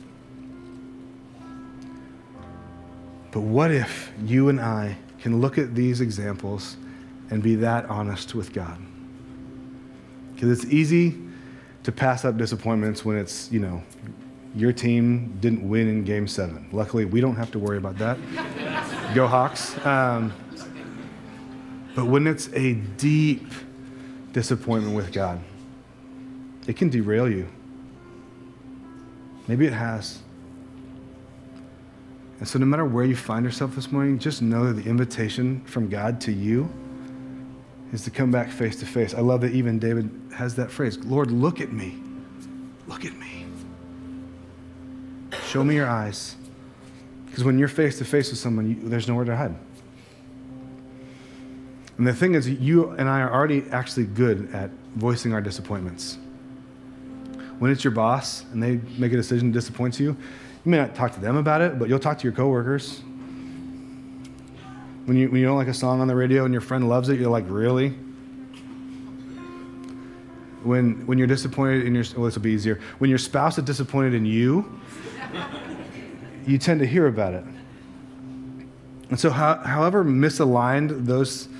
But 3.32 3.40
what 3.40 3.70
if 3.70 4.12
you 4.24 4.48
and 4.48 4.60
I 4.60 4.96
can 5.20 5.40
look 5.40 5.58
at 5.58 5.74
these 5.74 6.00
examples 6.00 6.76
and 7.30 7.42
be 7.42 7.54
that 7.56 7.86
honest 7.86 8.34
with 8.34 8.52
God? 8.52 8.78
Because 10.34 10.50
it's 10.50 10.72
easy 10.72 11.16
to 11.82 11.92
pass 11.92 12.24
up 12.24 12.36
disappointments 12.36 13.04
when 13.04 13.16
it's, 13.16 13.50
you 13.50 13.60
know, 13.60 13.82
your 14.54 14.72
team 14.72 15.36
didn't 15.40 15.68
win 15.68 15.88
in 15.88 16.04
game 16.04 16.26
seven. 16.26 16.68
Luckily, 16.72 17.04
we 17.04 17.20
don't 17.20 17.36
have 17.36 17.52
to 17.52 17.58
worry 17.58 17.78
about 17.78 17.98
that. 17.98 18.18
Go 19.14 19.26
Hawks. 19.26 19.84
Um, 19.86 20.32
but 21.94 22.06
when 22.06 22.26
it's 22.26 22.48
a 22.52 22.74
deep 22.74 23.46
disappointment 24.32 24.94
with 24.94 25.12
God, 25.12 25.40
it 26.66 26.76
can 26.76 26.88
derail 26.88 27.28
you. 27.28 27.48
Maybe 29.48 29.66
it 29.66 29.72
has. 29.72 30.20
And 32.38 32.48
so, 32.48 32.58
no 32.58 32.66
matter 32.66 32.84
where 32.84 33.04
you 33.04 33.16
find 33.16 33.44
yourself 33.44 33.74
this 33.74 33.92
morning, 33.92 34.18
just 34.18 34.40
know 34.40 34.72
that 34.72 34.82
the 34.82 34.88
invitation 34.88 35.60
from 35.66 35.88
God 35.88 36.20
to 36.22 36.32
you 36.32 36.70
is 37.92 38.04
to 38.04 38.10
come 38.10 38.30
back 38.30 38.50
face 38.50 38.78
to 38.80 38.86
face. 38.86 39.14
I 39.14 39.20
love 39.20 39.40
that 39.42 39.52
even 39.52 39.78
David 39.78 40.10
has 40.34 40.54
that 40.56 40.70
phrase 40.70 40.98
Lord, 41.04 41.30
look 41.30 41.60
at 41.60 41.72
me. 41.72 41.98
Look 42.86 43.04
at 43.04 43.16
me. 43.16 43.46
Show 45.46 45.64
me 45.64 45.74
your 45.74 45.88
eyes. 45.88 46.36
Because 47.26 47.44
when 47.44 47.58
you're 47.58 47.68
face 47.68 47.98
to 47.98 48.04
face 48.04 48.30
with 48.30 48.38
someone, 48.38 48.70
you, 48.70 48.88
there's 48.88 49.06
nowhere 49.06 49.24
to 49.24 49.36
hide. 49.36 49.54
And 52.00 52.06
the 52.06 52.14
thing 52.14 52.34
is, 52.34 52.48
you 52.48 52.92
and 52.92 53.10
I 53.10 53.20
are 53.20 53.30
already 53.30 53.62
actually 53.72 54.06
good 54.06 54.54
at 54.54 54.70
voicing 54.96 55.34
our 55.34 55.42
disappointments. 55.42 56.16
When 57.58 57.70
it's 57.70 57.84
your 57.84 57.90
boss 57.90 58.42
and 58.54 58.62
they 58.62 58.80
make 58.96 59.12
a 59.12 59.16
decision 59.16 59.48
that 59.48 59.52
disappoints 59.52 60.00
you, 60.00 60.16
you 60.64 60.70
may 60.70 60.78
not 60.78 60.94
talk 60.94 61.12
to 61.12 61.20
them 61.20 61.36
about 61.36 61.60
it, 61.60 61.78
but 61.78 61.90
you'll 61.90 61.98
talk 61.98 62.16
to 62.16 62.24
your 62.24 62.32
coworkers. 62.32 63.00
When 65.04 65.18
you, 65.18 65.30
when 65.30 65.42
you 65.42 65.46
don't 65.46 65.58
like 65.58 65.68
a 65.68 65.74
song 65.74 66.00
on 66.00 66.08
the 66.08 66.16
radio 66.16 66.46
and 66.46 66.54
your 66.54 66.62
friend 66.62 66.88
loves 66.88 67.10
it, 67.10 67.20
you're 67.20 67.28
like, 67.28 67.44
really? 67.48 67.90
When, 70.62 71.06
when 71.06 71.18
you're 71.18 71.26
disappointed 71.26 71.84
in 71.84 71.94
your, 71.94 72.04
well, 72.16 72.24
this 72.24 72.34
will 72.34 72.40
be 72.40 72.52
easier. 72.52 72.80
When 72.96 73.10
your 73.10 73.18
spouse 73.18 73.58
is 73.58 73.64
disappointed 73.64 74.14
in 74.14 74.24
you, 74.24 74.80
you 76.46 76.56
tend 76.56 76.80
to 76.80 76.86
hear 76.86 77.08
about 77.08 77.34
it. 77.34 77.44
And 79.10 79.20
so, 79.20 79.28
how, 79.28 79.56
however 79.56 80.02
misaligned 80.02 81.04
those 81.04 81.50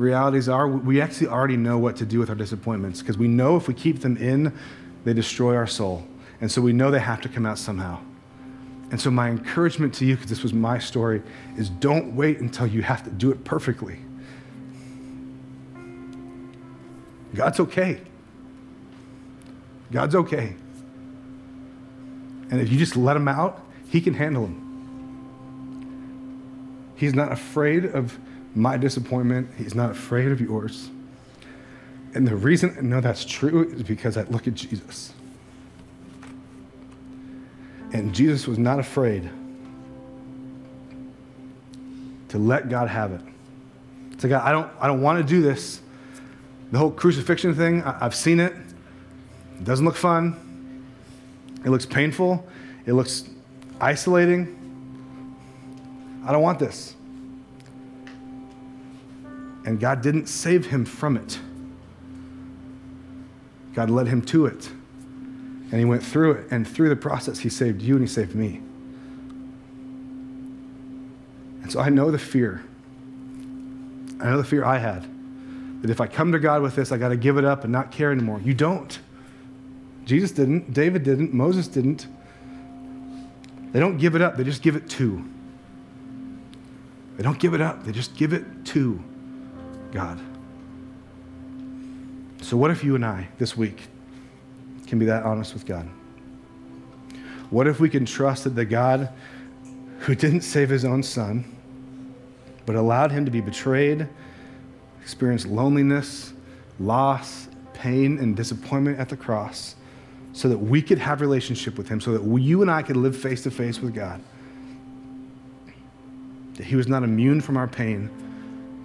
realities 0.00 0.48
are, 0.48 0.66
we 0.66 1.00
actually 1.00 1.28
already 1.28 1.58
know 1.58 1.76
what 1.78 1.96
to 1.96 2.06
do 2.06 2.18
with 2.18 2.30
our 2.30 2.34
disappointments 2.34 3.00
because 3.00 3.18
we 3.18 3.28
know 3.28 3.56
if 3.56 3.68
we 3.68 3.74
keep 3.74 4.00
them 4.00 4.16
in, 4.16 4.56
they 5.04 5.12
destroy 5.12 5.54
our 5.54 5.66
soul. 5.66 6.06
And 6.40 6.50
so 6.50 6.62
we 6.62 6.72
know 6.72 6.90
they 6.90 6.98
have 6.98 7.20
to 7.20 7.28
come 7.28 7.44
out 7.44 7.58
somehow. 7.58 8.00
And 8.90 9.00
so, 9.00 9.10
my 9.10 9.28
encouragement 9.28 9.94
to 9.94 10.04
you, 10.04 10.16
because 10.16 10.30
this 10.30 10.42
was 10.42 10.52
my 10.52 10.78
story, 10.80 11.22
is 11.56 11.70
don't 11.70 12.16
wait 12.16 12.40
until 12.40 12.66
you 12.66 12.82
have 12.82 13.04
to 13.04 13.10
do 13.10 13.30
it 13.30 13.44
perfectly. 13.44 14.00
God's 17.34 17.60
okay. 17.60 18.00
God's 19.92 20.16
okay. 20.16 20.56
And 22.50 22.60
if 22.60 22.72
you 22.72 22.78
just 22.78 22.96
let 22.96 23.16
Him 23.16 23.28
out, 23.28 23.64
He 23.88 24.00
can 24.00 24.14
handle 24.14 24.42
them. 24.42 24.66
He's 26.96 27.14
not 27.14 27.30
afraid 27.30 27.84
of 27.84 28.18
my 28.54 28.76
disappointment. 28.76 29.48
He's 29.56 29.74
not 29.74 29.90
afraid 29.90 30.32
of 30.32 30.40
yours. 30.40 30.90
And 32.14 32.26
the 32.26 32.36
reason 32.36 32.74
I 32.76 32.80
know 32.82 33.00
that's 33.00 33.24
true 33.24 33.70
is 33.70 33.82
because 33.82 34.16
I 34.16 34.22
look 34.24 34.48
at 34.48 34.54
Jesus. 34.54 35.12
And 37.92 38.14
Jesus 38.14 38.46
was 38.46 38.58
not 38.58 38.78
afraid 38.78 39.30
to 42.28 42.38
let 42.38 42.68
God 42.68 42.88
have 42.88 43.12
it. 43.12 43.20
It's 44.12 44.22
like, 44.22 44.32
I 44.32 44.52
don't, 44.52 44.70
I 44.80 44.86
don't 44.86 45.02
want 45.02 45.18
to 45.18 45.24
do 45.24 45.42
this. 45.42 45.80
The 46.72 46.78
whole 46.78 46.90
crucifixion 46.90 47.54
thing, 47.54 47.82
I, 47.82 48.06
I've 48.06 48.14
seen 48.14 48.38
it. 48.38 48.52
It 49.56 49.64
doesn't 49.64 49.84
look 49.84 49.96
fun. 49.96 50.84
It 51.64 51.70
looks 51.70 51.86
painful. 51.86 52.46
It 52.86 52.92
looks 52.92 53.24
isolating. 53.80 54.56
I 56.24 56.32
don't 56.32 56.42
want 56.42 56.58
this. 56.58 56.94
And 59.64 59.78
God 59.78 60.02
didn't 60.02 60.26
save 60.26 60.66
him 60.66 60.84
from 60.84 61.16
it. 61.16 61.38
God 63.74 63.90
led 63.90 64.08
him 64.08 64.22
to 64.22 64.46
it. 64.46 64.68
And 64.68 65.74
he 65.74 65.84
went 65.84 66.02
through 66.02 66.32
it. 66.32 66.50
And 66.50 66.66
through 66.66 66.88
the 66.88 66.96
process, 66.96 67.38
he 67.40 67.48
saved 67.48 67.82
you 67.82 67.94
and 67.94 68.02
he 68.02 68.08
saved 68.08 68.34
me. 68.34 68.62
And 71.62 71.70
so 71.70 71.80
I 71.80 71.88
know 71.88 72.10
the 72.10 72.18
fear. 72.18 72.64
I 74.20 74.24
know 74.24 74.36
the 74.38 74.44
fear 74.44 74.64
I 74.64 74.78
had 74.78 75.06
that 75.82 75.90
if 75.90 76.00
I 76.00 76.06
come 76.06 76.32
to 76.32 76.38
God 76.38 76.62
with 76.62 76.76
this, 76.76 76.92
I 76.92 76.98
got 76.98 77.08
to 77.08 77.16
give 77.16 77.38
it 77.38 77.44
up 77.44 77.64
and 77.64 77.72
not 77.72 77.90
care 77.90 78.12
anymore. 78.12 78.40
You 78.42 78.54
don't. 78.54 78.98
Jesus 80.04 80.30
didn't. 80.30 80.74
David 80.74 81.04
didn't. 81.04 81.32
Moses 81.32 81.68
didn't. 81.68 82.06
They 83.72 83.78
don't 83.78 83.98
give 83.98 84.14
it 84.14 84.22
up, 84.22 84.36
they 84.36 84.44
just 84.44 84.62
give 84.62 84.76
it 84.76 84.88
to. 84.90 85.24
They 87.16 87.22
don't 87.22 87.38
give 87.38 87.54
it 87.54 87.60
up, 87.60 87.84
they 87.84 87.92
just 87.92 88.16
give 88.16 88.32
it 88.32 88.64
to. 88.66 89.02
God. 89.92 90.20
So, 92.42 92.56
what 92.56 92.70
if 92.70 92.82
you 92.82 92.94
and 92.94 93.04
I 93.04 93.28
this 93.38 93.56
week 93.56 93.82
can 94.86 94.98
be 94.98 95.06
that 95.06 95.24
honest 95.24 95.54
with 95.54 95.66
God? 95.66 95.88
What 97.50 97.66
if 97.66 97.80
we 97.80 97.88
can 97.88 98.04
trust 98.04 98.44
that 98.44 98.50
the 98.50 98.64
God 98.64 99.10
who 100.00 100.14
didn't 100.14 100.42
save 100.42 100.68
his 100.68 100.84
own 100.84 101.02
son, 101.02 101.44
but 102.64 102.76
allowed 102.76 103.12
him 103.12 103.24
to 103.24 103.30
be 103.30 103.40
betrayed, 103.40 104.08
experience 105.02 105.44
loneliness, 105.44 106.32
loss, 106.78 107.48
pain, 107.74 108.18
and 108.18 108.36
disappointment 108.36 108.98
at 108.98 109.08
the 109.08 109.16
cross, 109.16 109.74
so 110.32 110.48
that 110.48 110.58
we 110.58 110.80
could 110.80 110.98
have 110.98 111.20
relationship 111.20 111.76
with 111.76 111.88
him, 111.88 112.00
so 112.00 112.16
that 112.16 112.40
you 112.40 112.62
and 112.62 112.70
I 112.70 112.82
could 112.82 112.96
live 112.96 113.16
face 113.16 113.42
to 113.42 113.50
face 113.50 113.80
with 113.80 113.94
God. 113.94 114.22
That 116.54 116.64
he 116.64 116.76
was 116.76 116.88
not 116.88 117.02
immune 117.02 117.40
from 117.40 117.56
our 117.56 117.66
pain, 117.66 118.10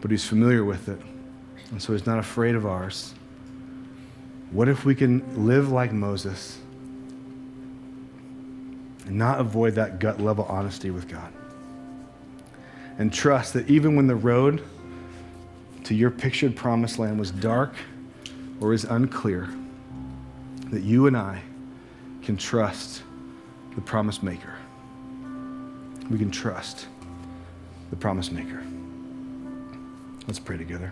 but 0.06 0.12
he's 0.12 0.24
familiar 0.24 0.64
with 0.64 0.88
it. 0.88 1.02
And 1.72 1.82
so 1.82 1.94
he's 1.94 2.06
not 2.06 2.20
afraid 2.20 2.54
of 2.54 2.64
ours. 2.64 3.16
What 4.52 4.70
if 4.70 4.86
we 4.86 4.94
can 4.94 5.48
live 5.48 5.72
like 5.72 5.92
Moses 5.92 6.60
and 9.08 9.18
not 9.18 9.40
avoid 9.40 9.74
that 9.74 9.98
gut 9.98 10.22
level 10.22 10.46
honesty 10.48 10.92
with 10.92 11.08
God? 11.08 11.34
And 13.00 13.12
trust 13.12 13.54
that 13.54 13.68
even 13.68 13.96
when 13.96 14.06
the 14.06 14.16
road 14.16 14.64
to 15.86 15.96
your 15.96 16.12
pictured 16.12 16.56
promised 16.56 17.00
land 17.00 17.18
was 17.18 17.32
dark 17.32 17.74
or 18.62 18.74
is 18.74 18.84
unclear, 18.84 19.50
that 20.70 20.84
you 20.84 21.08
and 21.08 21.18
I 21.18 21.42
can 22.22 22.38
trust 22.38 23.02
the 23.74 23.82
promise 23.82 24.22
maker. 24.22 24.54
We 26.12 26.20
can 26.20 26.30
trust 26.30 26.86
the 27.90 27.96
promise 27.96 28.30
maker. 28.30 28.62
Let's 30.28 30.40
pray 30.40 30.58
together. 30.58 30.92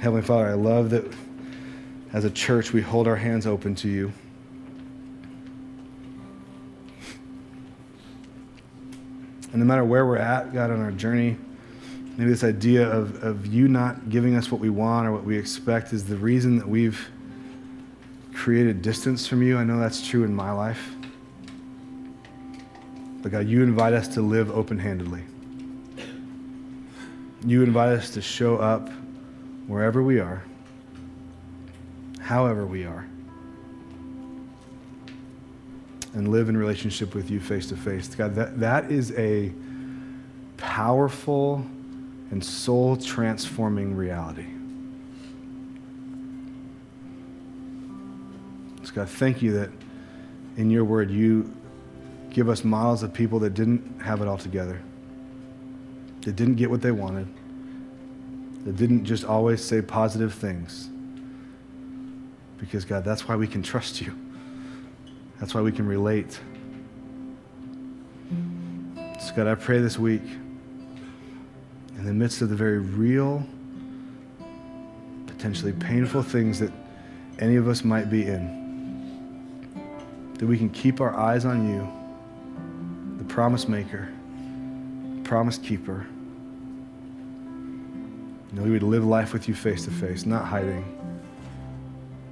Heavenly 0.00 0.22
Father, 0.22 0.48
I 0.48 0.54
love 0.54 0.90
that 0.90 1.04
as 2.12 2.24
a 2.24 2.30
church 2.30 2.72
we 2.72 2.80
hold 2.80 3.06
our 3.06 3.16
hands 3.16 3.46
open 3.46 3.74
to 3.76 3.88
you. 3.88 4.12
And 9.52 9.60
no 9.60 9.66
matter 9.66 9.84
where 9.84 10.06
we're 10.06 10.16
at, 10.16 10.54
God, 10.54 10.70
on 10.70 10.80
our 10.80 10.92
journey, 10.92 11.36
maybe 12.16 12.30
this 12.30 12.42
idea 12.42 12.90
of, 12.90 13.22
of 13.22 13.46
you 13.46 13.68
not 13.68 14.08
giving 14.08 14.34
us 14.34 14.50
what 14.50 14.62
we 14.62 14.70
want 14.70 15.06
or 15.06 15.12
what 15.12 15.24
we 15.24 15.36
expect 15.36 15.92
is 15.92 16.04
the 16.04 16.16
reason 16.16 16.56
that 16.56 16.68
we've 16.68 17.10
created 18.32 18.80
distance 18.80 19.26
from 19.26 19.42
you. 19.42 19.58
I 19.58 19.64
know 19.64 19.78
that's 19.78 20.06
true 20.06 20.24
in 20.24 20.34
my 20.34 20.52
life. 20.52 20.96
But 23.22 23.30
God, 23.30 23.46
you 23.46 23.62
invite 23.62 23.92
us 23.92 24.08
to 24.08 24.20
live 24.20 24.50
open 24.50 24.78
handedly. 24.80 25.22
You 27.46 27.62
invite 27.62 27.96
us 27.96 28.10
to 28.10 28.20
show 28.20 28.56
up 28.56 28.88
wherever 29.68 30.02
we 30.02 30.18
are, 30.18 30.42
however 32.20 32.66
we 32.66 32.84
are, 32.84 33.06
and 36.14 36.28
live 36.28 36.48
in 36.48 36.56
relationship 36.56 37.14
with 37.14 37.30
you 37.30 37.40
face 37.40 37.68
to 37.68 37.76
face. 37.76 38.12
God, 38.14 38.34
that, 38.34 38.58
that 38.58 38.90
is 38.90 39.12
a 39.12 39.52
powerful 40.56 41.64
and 42.32 42.44
soul 42.44 42.96
transforming 42.96 43.96
reality. 43.96 44.46
So, 48.84 48.92
God, 48.94 49.08
thank 49.08 49.42
you 49.42 49.52
that 49.52 49.70
in 50.56 50.70
your 50.70 50.84
word 50.84 51.10
you 51.10 51.54
give 52.32 52.48
us 52.48 52.64
models 52.64 53.02
of 53.02 53.12
people 53.12 53.38
that 53.40 53.54
didn't 53.54 54.00
have 54.00 54.20
it 54.20 54.28
all 54.28 54.38
together, 54.38 54.80
that 56.22 56.36
didn't 56.36 56.56
get 56.56 56.70
what 56.70 56.82
they 56.82 56.90
wanted 56.90 57.28
that 58.64 58.76
didn't 58.76 59.04
just 59.04 59.24
always 59.24 59.62
say 59.62 59.82
positive 59.82 60.32
things. 60.32 60.88
Because, 62.58 62.84
God, 62.84 63.04
that's 63.04 63.26
why 63.26 63.34
we 63.34 63.48
can 63.48 63.62
trust 63.62 64.00
you. 64.00 64.16
That's 65.40 65.54
why 65.54 65.62
we 65.62 65.72
can 65.72 65.86
relate. 65.86 66.38
So, 69.20 69.34
God, 69.34 69.48
I 69.48 69.56
pray 69.56 69.80
this 69.80 69.98
week, 69.98 70.22
in 71.96 72.04
the 72.04 72.12
midst 72.12 72.40
of 72.40 72.50
the 72.50 72.56
very 72.56 72.78
real, 72.78 73.44
potentially 75.26 75.72
painful 75.72 76.22
things 76.22 76.60
that 76.60 76.72
any 77.40 77.56
of 77.56 77.66
us 77.66 77.82
might 77.82 78.10
be 78.10 78.26
in, 78.26 78.60
that 80.38 80.46
we 80.46 80.56
can 80.56 80.70
keep 80.70 81.00
our 81.00 81.18
eyes 81.18 81.44
on 81.44 81.68
you, 81.68 81.88
promise 83.32 83.66
maker, 83.66 84.08
promise 85.24 85.56
keeper 85.56 86.06
you 88.52 88.58
know, 88.58 88.64
we 88.64 88.70
would 88.72 88.82
live 88.82 89.04
life 89.04 89.32
with 89.32 89.48
you 89.48 89.54
face 89.54 89.86
to 89.86 89.90
face, 89.90 90.26
not 90.26 90.44
hiding, 90.44 90.84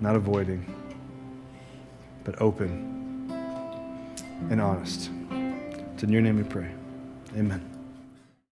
not 0.02 0.14
avoiding, 0.14 0.66
but 2.24 2.40
open 2.42 3.26
and 4.50 4.60
honest. 4.60 5.08
It's 5.94 6.02
in 6.02 6.10
your 6.10 6.20
name 6.20 6.36
we 6.36 6.44
pray. 6.44 6.70
Amen. 7.34 7.69